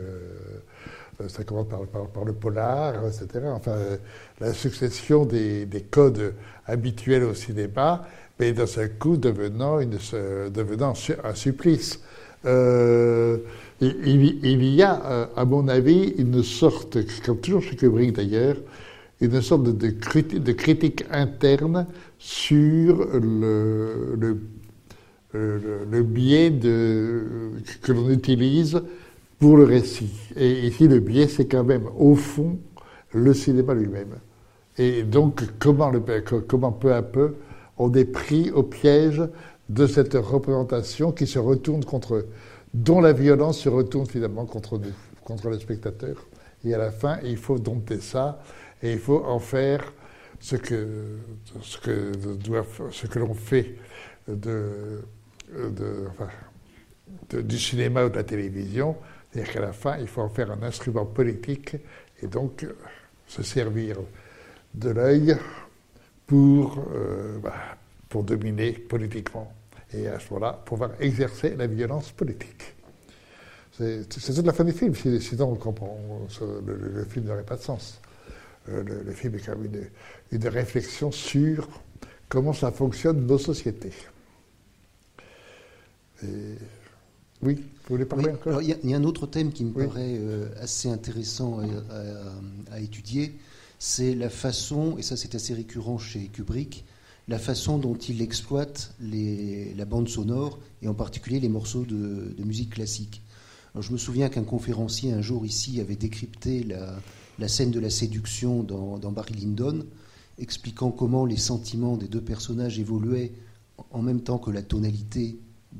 [1.27, 3.27] ça commence par, le polar, etc.
[3.47, 3.97] Enfin, euh,
[4.39, 6.33] la succession des, des codes
[6.65, 8.07] habituels au cinéma,
[8.39, 11.99] mais d'un seul coup devenant, un supplice.
[12.45, 13.37] Euh,
[13.81, 18.57] il, y a, euh, à mon avis, une sorte, comme toujours chez Kubrick d'ailleurs,
[19.21, 21.85] une sorte de, de criti- de critique interne
[22.19, 24.37] sur le,
[26.03, 26.51] biais
[27.81, 28.81] que l'on utilise
[29.39, 30.11] pour le récit.
[30.35, 32.59] Et ici, le biais, c'est quand même, au fond,
[33.13, 34.15] le cinéma lui-même.
[34.77, 35.91] Et donc, comment,
[36.47, 37.35] comment peu à peu
[37.77, 39.21] on est pris au piège
[39.69, 42.25] de cette représentation qui se retourne contre,
[42.73, 44.93] dont la violence se retourne finalement contre nous,
[45.23, 46.27] contre le spectateur.
[46.63, 48.41] Et à la fin, il faut dompter ça
[48.81, 49.93] et il faut en faire
[50.39, 50.87] ce que,
[51.61, 52.11] ce que,
[52.91, 53.75] ce que l'on fait
[54.27, 55.01] de,
[55.51, 56.29] de, enfin,
[57.41, 58.95] du cinéma ou de la télévision.
[59.33, 61.75] C'est-à-dire qu'à la fin, il faut en faire un instrument politique
[62.21, 62.75] et donc euh,
[63.27, 63.97] se servir
[64.75, 65.35] de l'œil
[66.27, 67.53] pour, euh, bah,
[68.09, 69.51] pour dominer politiquement
[69.93, 72.63] et à ce moment-là pouvoir exercer la violence politique.
[73.75, 75.97] C'est toute la fin du film, si- sinon on comprend,
[76.29, 77.99] ce- le, le- film n'aurait pas de sens.
[78.69, 79.89] Euh, le, le film est quand même une,
[80.39, 81.67] une réflexion sur
[82.29, 83.93] comment ça fonctionne nos sociétés.
[86.23, 86.57] Et-
[87.43, 89.51] Oui, vous voulez parler Oui, encore Il y, a- il y a un autre thème
[89.51, 89.85] qui me Oui.
[89.85, 93.33] paraît euh, assez intéressant à, à- à étudier,
[93.79, 96.85] c'est la façon, et ça c'est assez récurrent chez Kubrick,
[97.27, 102.33] la façon dont il exploite les- la bande sonore, et en particulier les morceaux de,
[102.37, 103.21] de musique classique.
[103.73, 106.95] Alors, je me souviens qu'un conférencier un jour ici avait décrypté la,
[107.39, 109.85] la scène de la séduction dans, dans Barry Lyndon,
[110.37, 113.31] expliquant comment les sentiments des deux personnages évoluaient
[113.91, 115.37] en même temps que la tonalité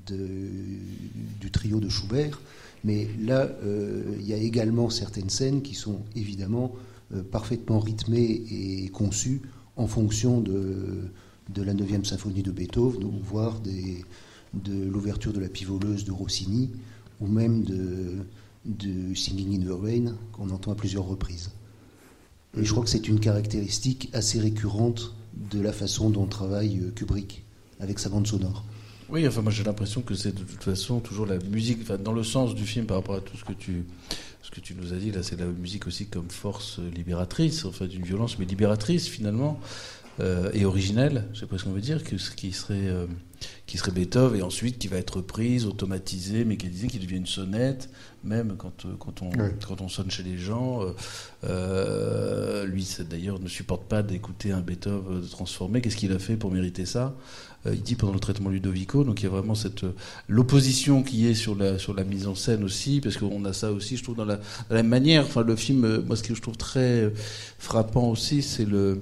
[0.08, 2.40] du trio de Schubert.
[2.84, 6.74] Mais là, euh, il y a également certaines scènes qui sont évidemment
[7.14, 9.42] euh, parfaitement rythmées et conçues
[9.78, 11.10] en fonction de,
[11.56, 14.04] la 9e symphonie de Beethoven, voire des,
[14.54, 16.72] de l'ouverture de la pivoleuse de Rossini,
[17.22, 18.18] ou même de,
[18.66, 21.52] de Singing in the Rain, qu'on entend à plusieurs reprises.
[22.58, 25.14] Et je crois que c'est une caractéristique assez récurrente
[25.52, 27.44] de la façon dont travaille euh, Kubrick
[27.80, 28.64] avec sa bande sonore.
[29.14, 32.14] Oui, enfin moi j'ai l'impression que c'est de toute façon toujours la musique, enfin, dans
[32.14, 33.86] le sens du film par rapport à tout ce que tu,
[34.42, 37.86] ce que tu nous as dit là, c'est la musique aussi comme force libératrice, enfin
[37.86, 39.60] d'une violence mais libératrice finalement
[40.20, 43.08] euh, et originelle, je sais pas ce qu'on veut dire, que ce qui serait euh,
[43.66, 47.90] qui serait Beethoven et ensuite qui va être prise, automatisée, mécanisée, qui devient une sonnette,
[48.24, 49.50] même quand euh, quand on Oui.
[49.68, 50.82] quand on sonne chez les gens.
[51.44, 55.82] euh, lui d'ailleurs ne supporte pas d'écouter un Beethoven transformé.
[55.82, 57.16] Qu'est-ce qu'il a fait pour mériter ça?
[57.66, 59.06] Il dit pendant le traitement Ludovico.
[59.06, 59.86] Donc il y a vraiment cette
[60.28, 63.72] l'opposition qui est sur la sur la mise en scène aussi, parce qu'on a ça
[63.72, 65.24] aussi, je trouve dans la, de la même manière.
[65.26, 67.12] Enfin le film, moi ce que je trouve très
[67.60, 69.02] frappant aussi, c'est le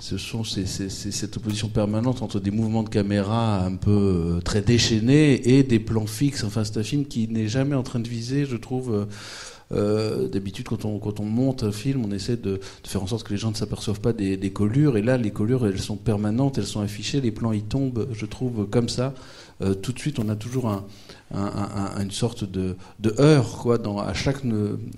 [0.00, 3.90] ce sont ces- cette opposition permanente entre des mouvements de caméra un peu
[4.36, 6.44] euh, très déchaînés et des plans fixes.
[6.44, 8.94] Enfin, c'est un film qui n'est jamais en train de viser, je trouve.
[8.94, 9.04] euh,
[9.72, 13.38] euh, D'habitude, quand on, monte un film, on essaie de, faire en sorte que les
[13.38, 14.96] gens ne s'aperçoivent pas des, des collures.
[14.96, 17.20] Et là, les collures, elles sont permanentes, elles sont affichées.
[17.20, 19.14] Les plans, ils tombent, je trouve, comme ça.
[19.60, 20.84] Euh, tout de suite, on a toujours un,
[21.34, 23.14] un- un- un- une sorte de, de
[23.56, 24.42] quoi, à chaque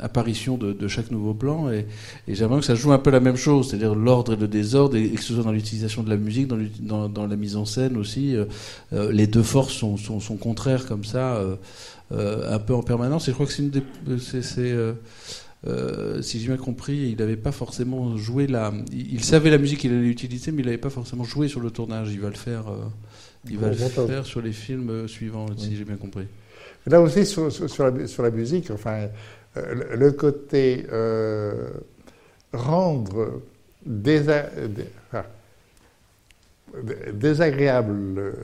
[0.01, 1.71] apparition de, chaque nouveau plan.
[1.71, 1.87] Et,
[2.29, 4.49] et j'ai l'impression que ça joue un peu la même chose, c'est-à-dire l'ordre et le
[4.49, 7.97] désordre, et, que ce soit dans l'utilisation de la musique, dans, la mise en scène
[7.97, 8.37] aussi.
[8.37, 8.45] euh,
[8.93, 9.97] euh, les deux forces sont,
[10.37, 11.41] contraires comme ça,
[12.11, 13.29] un peu en permanence.
[13.29, 13.83] Et je crois que c'est une des.
[16.23, 18.73] si j'ai bien compris, il n'avait pas forcément joué la.
[18.93, 21.71] Il, savait la musique qu'il allait utiliser, mais il n'avait pas forcément joué sur le
[21.71, 22.11] tournage.
[22.13, 22.65] Il va le faire.
[23.49, 23.75] Il va le
[24.09, 26.27] faire sur les films euh, suivants, si j'ai bien compris.
[26.87, 29.09] Là aussi, sur, sur- sur la, sur la musique, enfin,
[29.57, 31.69] euh, le, côté euh,
[32.53, 33.43] rendre
[33.87, 35.25] désa- dé- enfin,
[36.83, 38.35] dé- désagréable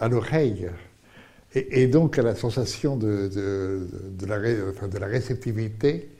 [0.00, 0.68] à l'oreille
[1.54, 3.86] et, et donc à la sensation de, de-
[4.18, 6.10] de la, ré- enfin, de la réceptivité,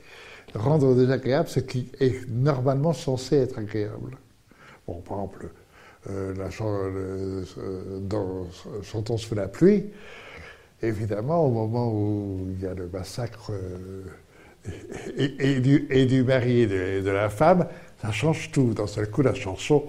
[0.55, 4.17] rendre désagréable ce qui est normalement censé être agréable.
[4.87, 5.47] Bon, par exemple,
[6.09, 8.45] la chan- le- euh, dans
[8.81, 9.85] Chantons sous la pluie,
[10.81, 14.03] évidemment, au moment où il y a le massacre euh,
[15.17, 16.67] et, du, mari et
[17.01, 17.67] de, la femme,
[18.01, 18.73] ça change tout.
[18.73, 19.85] D'un seul coup, la chanson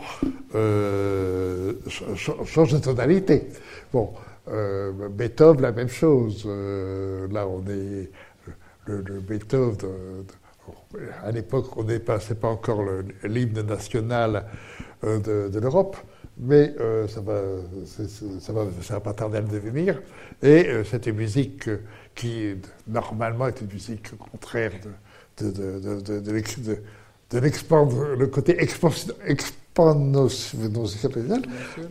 [0.55, 3.49] euh, ch- ch- change de tonalité.
[3.93, 4.13] Bon,
[4.49, 6.45] euh, Beethoven, la même chose.
[6.47, 8.11] Euh, là, on est.
[8.87, 9.77] Le, Beethoven.
[11.23, 12.85] à l'époque, on n'est pas, c'est pas encore
[13.23, 14.41] l'hymne national euh,
[15.05, 15.97] de, de l'Europe,
[16.39, 17.41] mais euh, ça va,
[18.41, 20.01] ça va, ça pas tarder à le devenir.
[20.43, 21.79] Et euh, cette musique euh,
[22.15, 22.55] qui
[22.89, 24.73] normalement est une musique contraire
[25.39, 26.79] de, de, de, de, de, de l'ex- de-
[27.31, 27.89] de l'expand-
[28.19, 29.15] le côté expansion-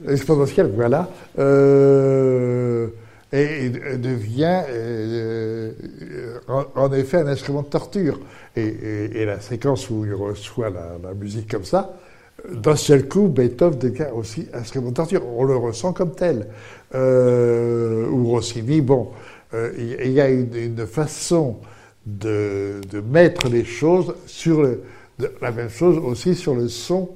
[0.08, 2.88] exponentiel, voilà, euh,
[3.32, 5.71] et, devient euh,
[6.47, 8.19] en, effet un instrument de torture.
[8.56, 8.62] Et,
[9.26, 11.97] la séquence où il reçoit la musique comme ça,
[12.52, 15.22] d'un seul coup, Beethoven devient aussi instrument de torture.
[15.26, 16.48] On le ressent comme tel.
[16.94, 19.12] Euh, ou Rossini, bon,
[19.54, 21.58] euh, il y a une, façon
[22.06, 24.84] de, mettre les choses sur le,
[25.41, 27.10] la même chose aussi sur le son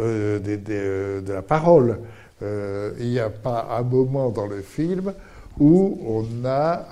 [0.00, 1.98] euh, euh, de la parole.
[2.40, 5.12] Il n'y a pas un moment dans le film
[5.58, 6.86] où on a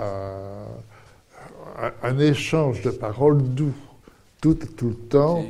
[2.03, 3.74] un échange de paroles doux.
[4.41, 5.45] Tout, tout le temps.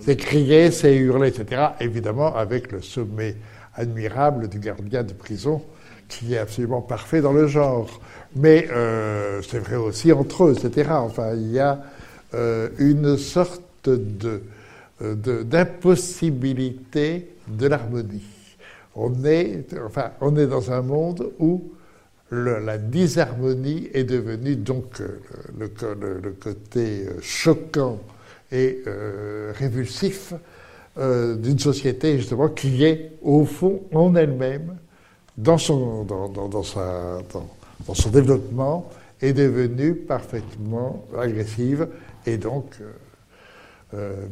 [0.00, 1.62] C'est crier, c'est hurler, etc.
[1.80, 3.36] Évidemment, avec le sommet
[3.74, 5.62] admirable du gardien de prison,
[6.08, 8.00] qui est absolument parfait dans le genre.
[8.34, 10.90] Mais euh, c'est vrai aussi entre eux, etc.
[10.92, 11.80] Enfin, il y a
[12.34, 14.42] euh, une sorte de,
[15.02, 18.22] euh, de- d'impossibilité de l'harmonie.
[18.96, 21.72] On est, enfin, on est dans un monde où
[22.30, 25.18] le- la disharmonie est devenue donc euh,
[25.58, 27.98] le, le- côté euh, choquant
[28.52, 30.32] et euh, révulsif
[30.96, 34.76] d'une société justement qui est au fond en elle-même,
[35.38, 37.18] dans son, dans, dans- dans sa,
[37.86, 38.90] dans, son développement,
[39.22, 41.88] est devenue parfaitement agressive
[42.26, 42.74] et donc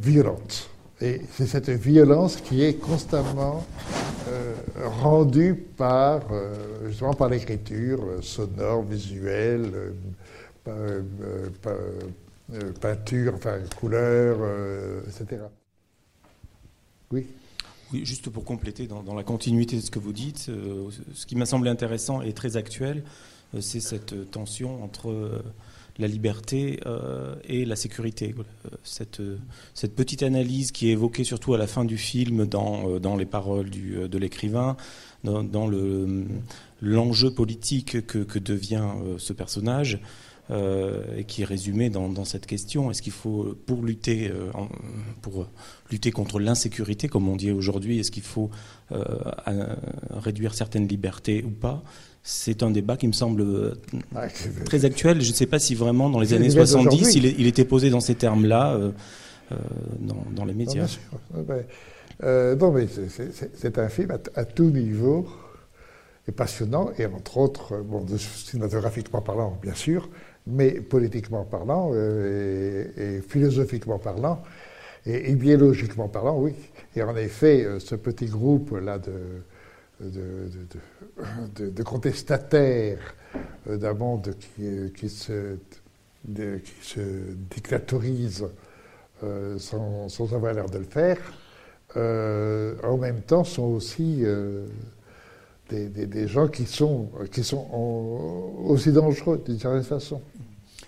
[0.03, 0.69] violente.
[1.01, 3.65] Et c'est cette violence qui est constamment
[4.29, 4.55] euh,
[5.01, 9.95] rendue par, euh, justement par l'écriture euh, sonore, visuelle,
[12.81, 14.39] peinture, enfin couleur,
[15.07, 15.43] etc.
[17.11, 17.27] Oui.
[17.91, 20.51] Oui, juste pour compléter dans, la continuité de ce que vous dites,
[21.15, 23.03] ce qui m'a semblé intéressant et très actuel,
[23.61, 25.43] c'est cette tension entre
[25.99, 28.35] la liberté euh, et la sécurité.
[28.39, 29.39] Euh, Cette, euh,
[29.75, 33.71] cette petite analyse qui est évoquée surtout à la fin du film dans, les paroles
[33.71, 34.77] de l'écrivain,
[35.25, 36.25] dans, dans le,
[36.81, 38.89] l'enjeu politique que, devient
[39.19, 40.01] ce personnage.
[40.51, 42.91] et qui est résumé dans, cette question.
[42.91, 44.33] Est-ce qu'il faut, pour lutter,
[46.15, 48.51] contre l'insécurité, comme on dit aujourd'hui, est-ce qu'il faut
[50.11, 51.83] réduire certaines libertés ou pas?
[52.31, 53.75] C'est un débat qui me semble euh,
[54.15, 54.27] Ah,
[54.67, 55.23] très actuel.
[55.23, 57.35] Je ne sais pas si vraiment dans les années le débat 70, d'aujourd'hui.
[57.39, 58.91] il, était posé dans ces termes-là euh,
[59.51, 59.57] euh,
[60.01, 60.99] dans, dans les médias.
[62.23, 65.27] euh, non, mais c'est- un film à, tout niveau
[66.29, 70.11] et passionnant, et entre autres, bon, cinématographiquement parlant, bien sûr,
[70.47, 74.43] mais politiquement parlant euh, et, et philosophiquement parlant,
[75.07, 76.53] et, et biologiquement parlant, oui.
[76.95, 79.13] Et en effet, ce petit groupe-là de,
[80.01, 83.15] de, contestataires
[83.69, 85.57] euh, d'un monde qui, euh, qui se,
[86.27, 87.01] qui se
[87.51, 88.47] dictatorise
[89.25, 91.19] euh, sans, sans avoir l'air de le faire,
[91.97, 94.23] en même temps sont aussi
[95.71, 97.67] des, des- gens qui sont, qui sont
[98.67, 100.21] aussi dangereux d'une certaine façon.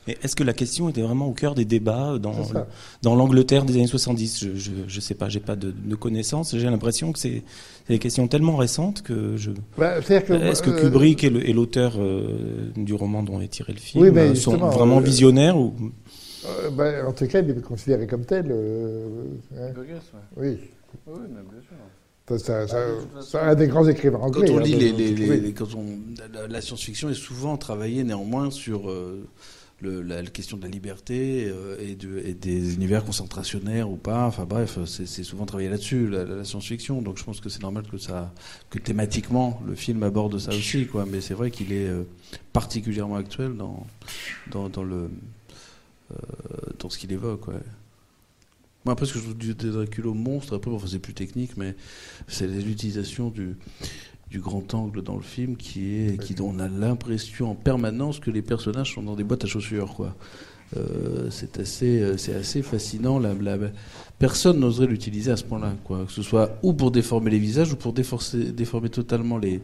[0.08, 3.86] Et est-ce que la question était vraiment au cœur des débats dans, l'Angleterre des années
[3.86, 6.56] 70 Je ne sais pas, j'ai pas de, de connaissances.
[6.56, 7.42] J'ai l'impression que c'est
[7.86, 9.50] c'est des questions tellement récentes que je.
[9.76, 13.48] Bah, que, Est-ce que euh, Kubrick est le- est l'auteur euh, du roman dont est
[13.48, 15.74] tiré le film Oui, mais euh, sont vraiment euh, visionnaires ou
[16.46, 18.46] euh, bah, en tout cas, il est considéré comme tel.
[18.50, 19.24] euh,
[19.58, 19.72] hein.
[20.36, 20.56] Oui.
[21.06, 22.38] Oui, mais bien sûr.
[22.38, 22.86] Ça, ça-
[23.22, 24.50] ça- Ah, un des grands écrivains Quand anglais.
[24.50, 25.40] on lit de- les, les- les- oui.
[25.40, 25.84] les- quand on,
[26.32, 29.26] la, la science-fiction est souvent travaillée néanmoins sur euh,
[29.82, 34.26] la, question de la liberté euh, et, de- et des univers concentrationnaires ou pas.
[34.26, 37.02] Enfin bref, c'est souvent travaillé là-dessus, la, science-fiction.
[37.02, 38.32] Donc je pense que c'est normal que ça,
[38.70, 41.06] que thématiquement le film aborde ça aussi, quoi.
[41.06, 42.04] Mais c'est vrai qu'il est euh,
[42.52, 43.86] particulièrement actuel dans
[44.50, 45.10] dans, dans le
[46.12, 46.16] euh,
[46.78, 47.46] dans ce qu'il évoque.
[48.84, 51.56] Moi, après, ce que je trouve des Dracula monstre, après, bon, enfin, c'est plus technique,
[51.58, 51.76] mais
[52.28, 53.56] c'est l'utilisation du,
[54.30, 58.20] du grand angle dans le film qui est, qui, dont on a l'impression en permanence
[58.20, 60.14] que les personnages sont dans des boîtes à chaussures, quoi.
[60.76, 63.18] Euh, c'est assez, euh, c'est assez fascinant.
[63.18, 63.58] La, la-
[64.20, 66.04] personne n'oserait l'utiliser à ce point-là, quoi.
[66.06, 69.62] Que ce soit ou pour déformer les visages ou pour déforcer- déformer totalement les,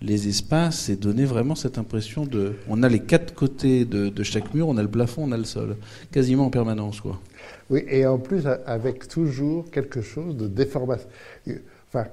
[0.00, 2.52] les espaces et donner vraiment cette impression de.
[2.68, 5.36] On a les quatre côtés de, de chaque mur, on a le plafond, on a
[5.36, 5.76] le sol,
[6.12, 7.20] quasiment en permanence, quoi.
[7.68, 11.08] Oui, et en plus, avec toujours quelque chose de déformation.
[11.88, 12.06] Enfin,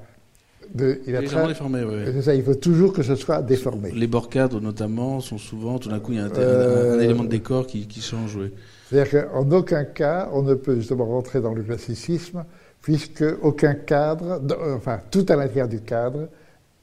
[0.74, 2.04] de, il a Légèrement tra- déformé, oui.
[2.14, 3.92] C'est ça, il faut toujours que ce soit déformé.
[3.92, 6.98] Les bords cadres, notamment, sont souvent, tout d'un coup, il y a un, un- Euh,
[6.98, 8.52] un élément de décor qui, qui change, oui.
[8.90, 12.44] C'est-à-dire qu'en aucun cas, on ne peut justement rentrer dans le classicisme,
[12.82, 16.28] puisque aucun cadre, euh, enfin, tout à l'intérieur du cadre,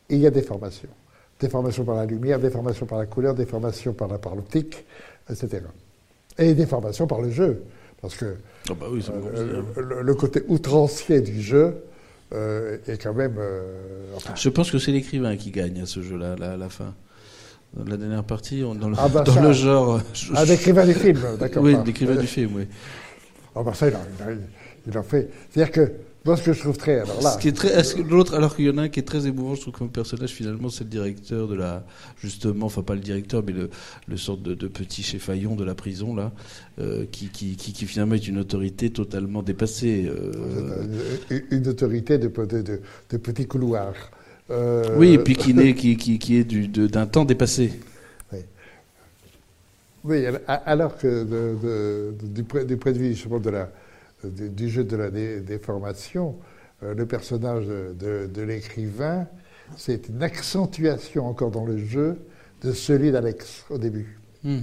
[0.09, 0.89] il y a déformation.
[1.41, 4.85] Déformation par la lumière, déformation par la couleur, déformation par la par l'optique,
[5.31, 5.63] etc.
[6.39, 7.63] Et déformation par le jeu.
[8.01, 8.37] Parce que
[8.71, 9.05] Ah bah oui,
[9.37, 11.75] euh, le, le côté outrancier du jeu
[12.33, 13.37] euh, est quand même.
[13.39, 13.63] euh,
[14.17, 16.95] enfin, Je pense que c'est l'écrivain qui gagne à ce jeu-là, là, à la fin.
[17.75, 19.41] Dans la dernière partie, on, dans le, Ah bah dans ça.
[19.43, 20.01] le genre.
[20.15, 21.63] je- ah, l'écrivain du film, d'accord.
[21.63, 22.67] Oui, l'écrivain du film, oui.
[23.55, 24.01] Ah bah ça, il en-
[24.87, 25.29] il en fait.
[25.51, 25.93] C'est-à-dire que,
[26.25, 27.01] moi, ce que je trouve très.
[27.01, 28.89] Alors là, Ce qui est très, est-ce que l'autre, alors qu'il y en a un
[28.89, 31.85] qui est très émouvant, je trouve comme personnage finalement, c'est le directeur de la,
[32.21, 33.71] justement, enfin pas le directeur, mais le,
[34.07, 36.33] le sorte de, de petit chef-faillon de la prison là,
[36.81, 40.07] euh, qui, qui, qui, qui finalement est une autorité totalement dépassée.
[40.07, 40.85] euh,
[41.31, 43.95] une, une autorité de, de, de, de petit couloir.
[44.51, 47.73] Euh, Oui, et puis qui, naît, qui, qui, qui est du, de- d'un temps dépassé.
[50.05, 53.69] Oui, al- alors que de- de- du, du point de vue justement de la,
[54.25, 56.37] du, du jeu de la dé- déformation,
[56.83, 59.27] euh, le personnage de, de l'écrivain,
[59.77, 62.17] c'est une accentuation encore dans le jeu
[62.63, 64.19] de celui d'Alex au début.
[64.45, 64.59] Hmm.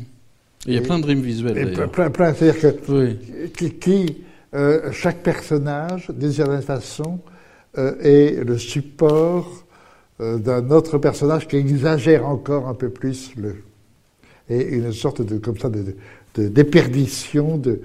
[0.68, 1.58] Et Il y a plein de rimes visuelles.
[1.58, 3.52] Et plein, plein, plein, c'est-à-dire que Oui.
[3.56, 4.24] qui, qui,
[4.56, 7.20] euh, chaque personnage, d'une certaine façon,
[7.78, 9.64] euh, est le support
[10.22, 13.56] euh, d'un autre personnage qui exagère encore un peu plus le
[14.48, 15.96] et une sorte de comme ça de,
[16.36, 17.82] de déperdition, de,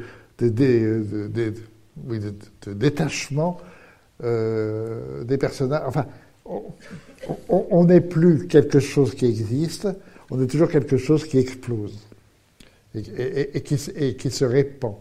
[0.49, 1.53] de,
[2.67, 3.59] détachement
[4.23, 5.83] euh, des personnages.
[5.87, 6.07] Enfin,
[7.49, 9.89] on- n'est plus quelque chose qui existe,
[10.31, 11.99] on est toujours quelque chose qui explose
[12.95, 14.95] et qui se répand.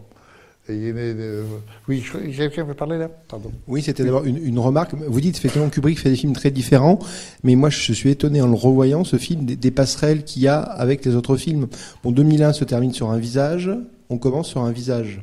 [1.88, 3.50] Oui, je- quelqu'un veut parler là Pardon.
[3.68, 4.94] Oui, c'était d'abord une, remarque.
[4.94, 6.98] Vous dites effectivement Kubrick fait des films très différents,
[7.42, 10.60] mais moi je suis étonné en le revoyant ce film des, passerelles qu'il y a
[10.60, 11.68] avec les autres films.
[12.02, 13.70] Bon, 2001 se termine sur un visage,
[14.08, 15.22] on commence sur un visage.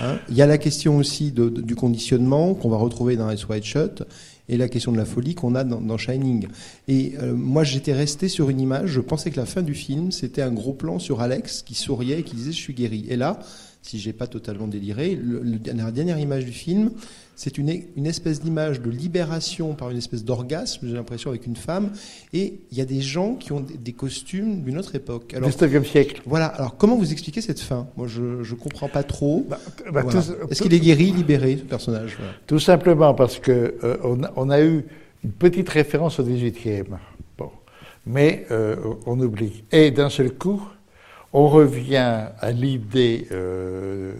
[0.00, 0.18] Hein.
[0.28, 4.04] Il y a la question aussi du conditionnement qu'on va retrouver dans Ice White Shut
[4.48, 6.48] et la question de la folie qu'on a dans, dans Shining.
[6.88, 10.10] Et euh, moi j'étais resté sur une image, je pensais que la fin du film
[10.10, 13.06] c'était un gros plan sur Alex qui souriait et qui disait je suis guéri.
[13.08, 13.38] Et là,
[13.82, 16.90] si j'ai pas totalement déliré, le- le- la dernière image du film,
[17.36, 21.54] c'est une, une espèce d'image de libération par une espèce d'orgasme, j'ai l'impression, avec une
[21.56, 21.90] femme.
[22.32, 25.32] Et il y a des gens qui ont des, des costumes d'une autre époque.
[25.34, 26.20] Alors, 19e siècle.
[26.26, 26.46] voilà.
[26.46, 27.86] Alors, comment vous expliquez cette fin?
[27.96, 29.46] Moi, je je comprends pas trop.
[29.48, 29.58] bah,
[29.92, 30.10] Voilà.
[30.10, 32.16] tout- Est-ce qu'il est guéri, libéré, ce personnage?
[32.18, 32.32] Voilà.
[32.48, 34.84] Tout simplement parce que euh, on, a, on a eu
[35.24, 36.86] une petite référence au 18e.
[37.38, 37.50] Bon.
[38.04, 38.74] Mais euh,
[39.06, 39.62] on oublie.
[39.70, 40.60] Et d'un seul coup,
[41.32, 44.14] on revient à l'idée euh,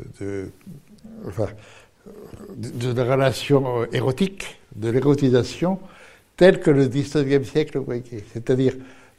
[2.57, 5.79] de, la relation euh, érotique, de l'érotisation,
[6.37, 8.25] telle que le 19e siècle le voyait.
[8.33, 8.75] C'est-à-dire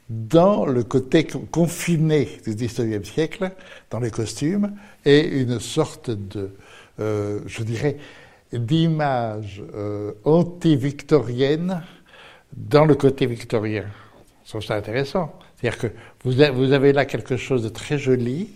[0.08, 3.50] dans le côté co- confiné du 19e siècle,
[3.90, 4.72] dans les costumes,
[5.04, 6.50] et une sorte de,
[7.00, 7.96] euh, je dirais,
[8.52, 9.62] d'image
[10.24, 11.82] anti-victorienne
[12.56, 13.86] dans le côté victorien.
[14.44, 15.32] Je trouve ça intéressant.
[15.60, 15.86] C'est-à-dire que
[16.24, 18.50] vous, avez là quelque chose de très joli,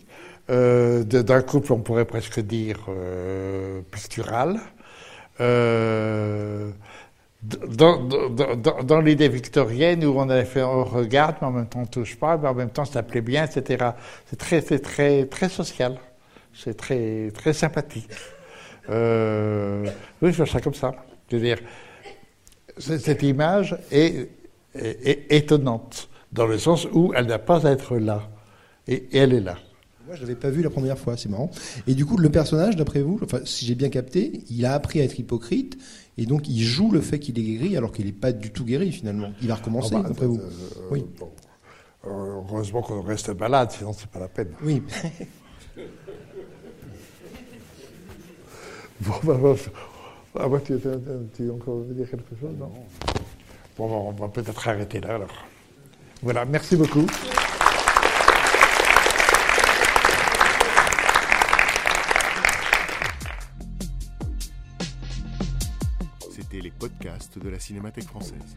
[0.50, 4.60] euh, d'un couple, on pourrait presque dire, euh, pictural.
[5.40, 6.70] Euh,
[7.42, 12.16] dans, l'idée victorienne où on avait fait on regarde mais en même temps on touche
[12.16, 13.90] pas mais en même temps ça plaît bien etc
[14.26, 14.38] c'est
[14.80, 15.98] très très social.
[16.54, 18.08] C'est très très sympathique.
[18.88, 19.84] Euh,
[20.22, 20.94] oui je vois ça comme ça.
[21.28, 21.58] C'est-à-dire
[22.78, 24.30] cette image est
[25.30, 28.28] étonnante dans le sens où elle n'a pas à être là
[28.86, 29.56] et, et elle est là
[30.06, 31.50] Moi, je l'avais pas vu la première fois, c'est marrant.
[31.86, 35.00] Et du coup, le personnage, d'après vous, enfin, si j'ai bien capté, il a appris
[35.00, 35.78] à être hypocrite,
[36.18, 38.64] et donc il joue le fait qu'il est guéri, alors qu'il n'est pas du tout
[38.64, 39.32] guéri finalement.
[39.40, 40.38] Il va recommencer, Ah bah, d'après vous.
[40.38, 40.50] euh,
[40.90, 41.04] Oui.
[41.18, 41.30] bon.
[42.06, 42.10] Euh,
[42.50, 44.82] heureusement qu'on reste malade sinon c'est pas la peine Oui.
[49.00, 49.54] Bon, bah, bah,
[50.38, 50.88] ah, bah, tu, tu,
[51.36, 52.54] tu encore veux dire quelque chose?
[52.58, 52.70] Non.
[53.76, 55.34] Bon, bah, on va peut-être arrêter là alors.
[56.22, 57.06] Voilà, merci beaucoup.
[66.30, 68.56] C'était les podcasts de la Cinémathèque française.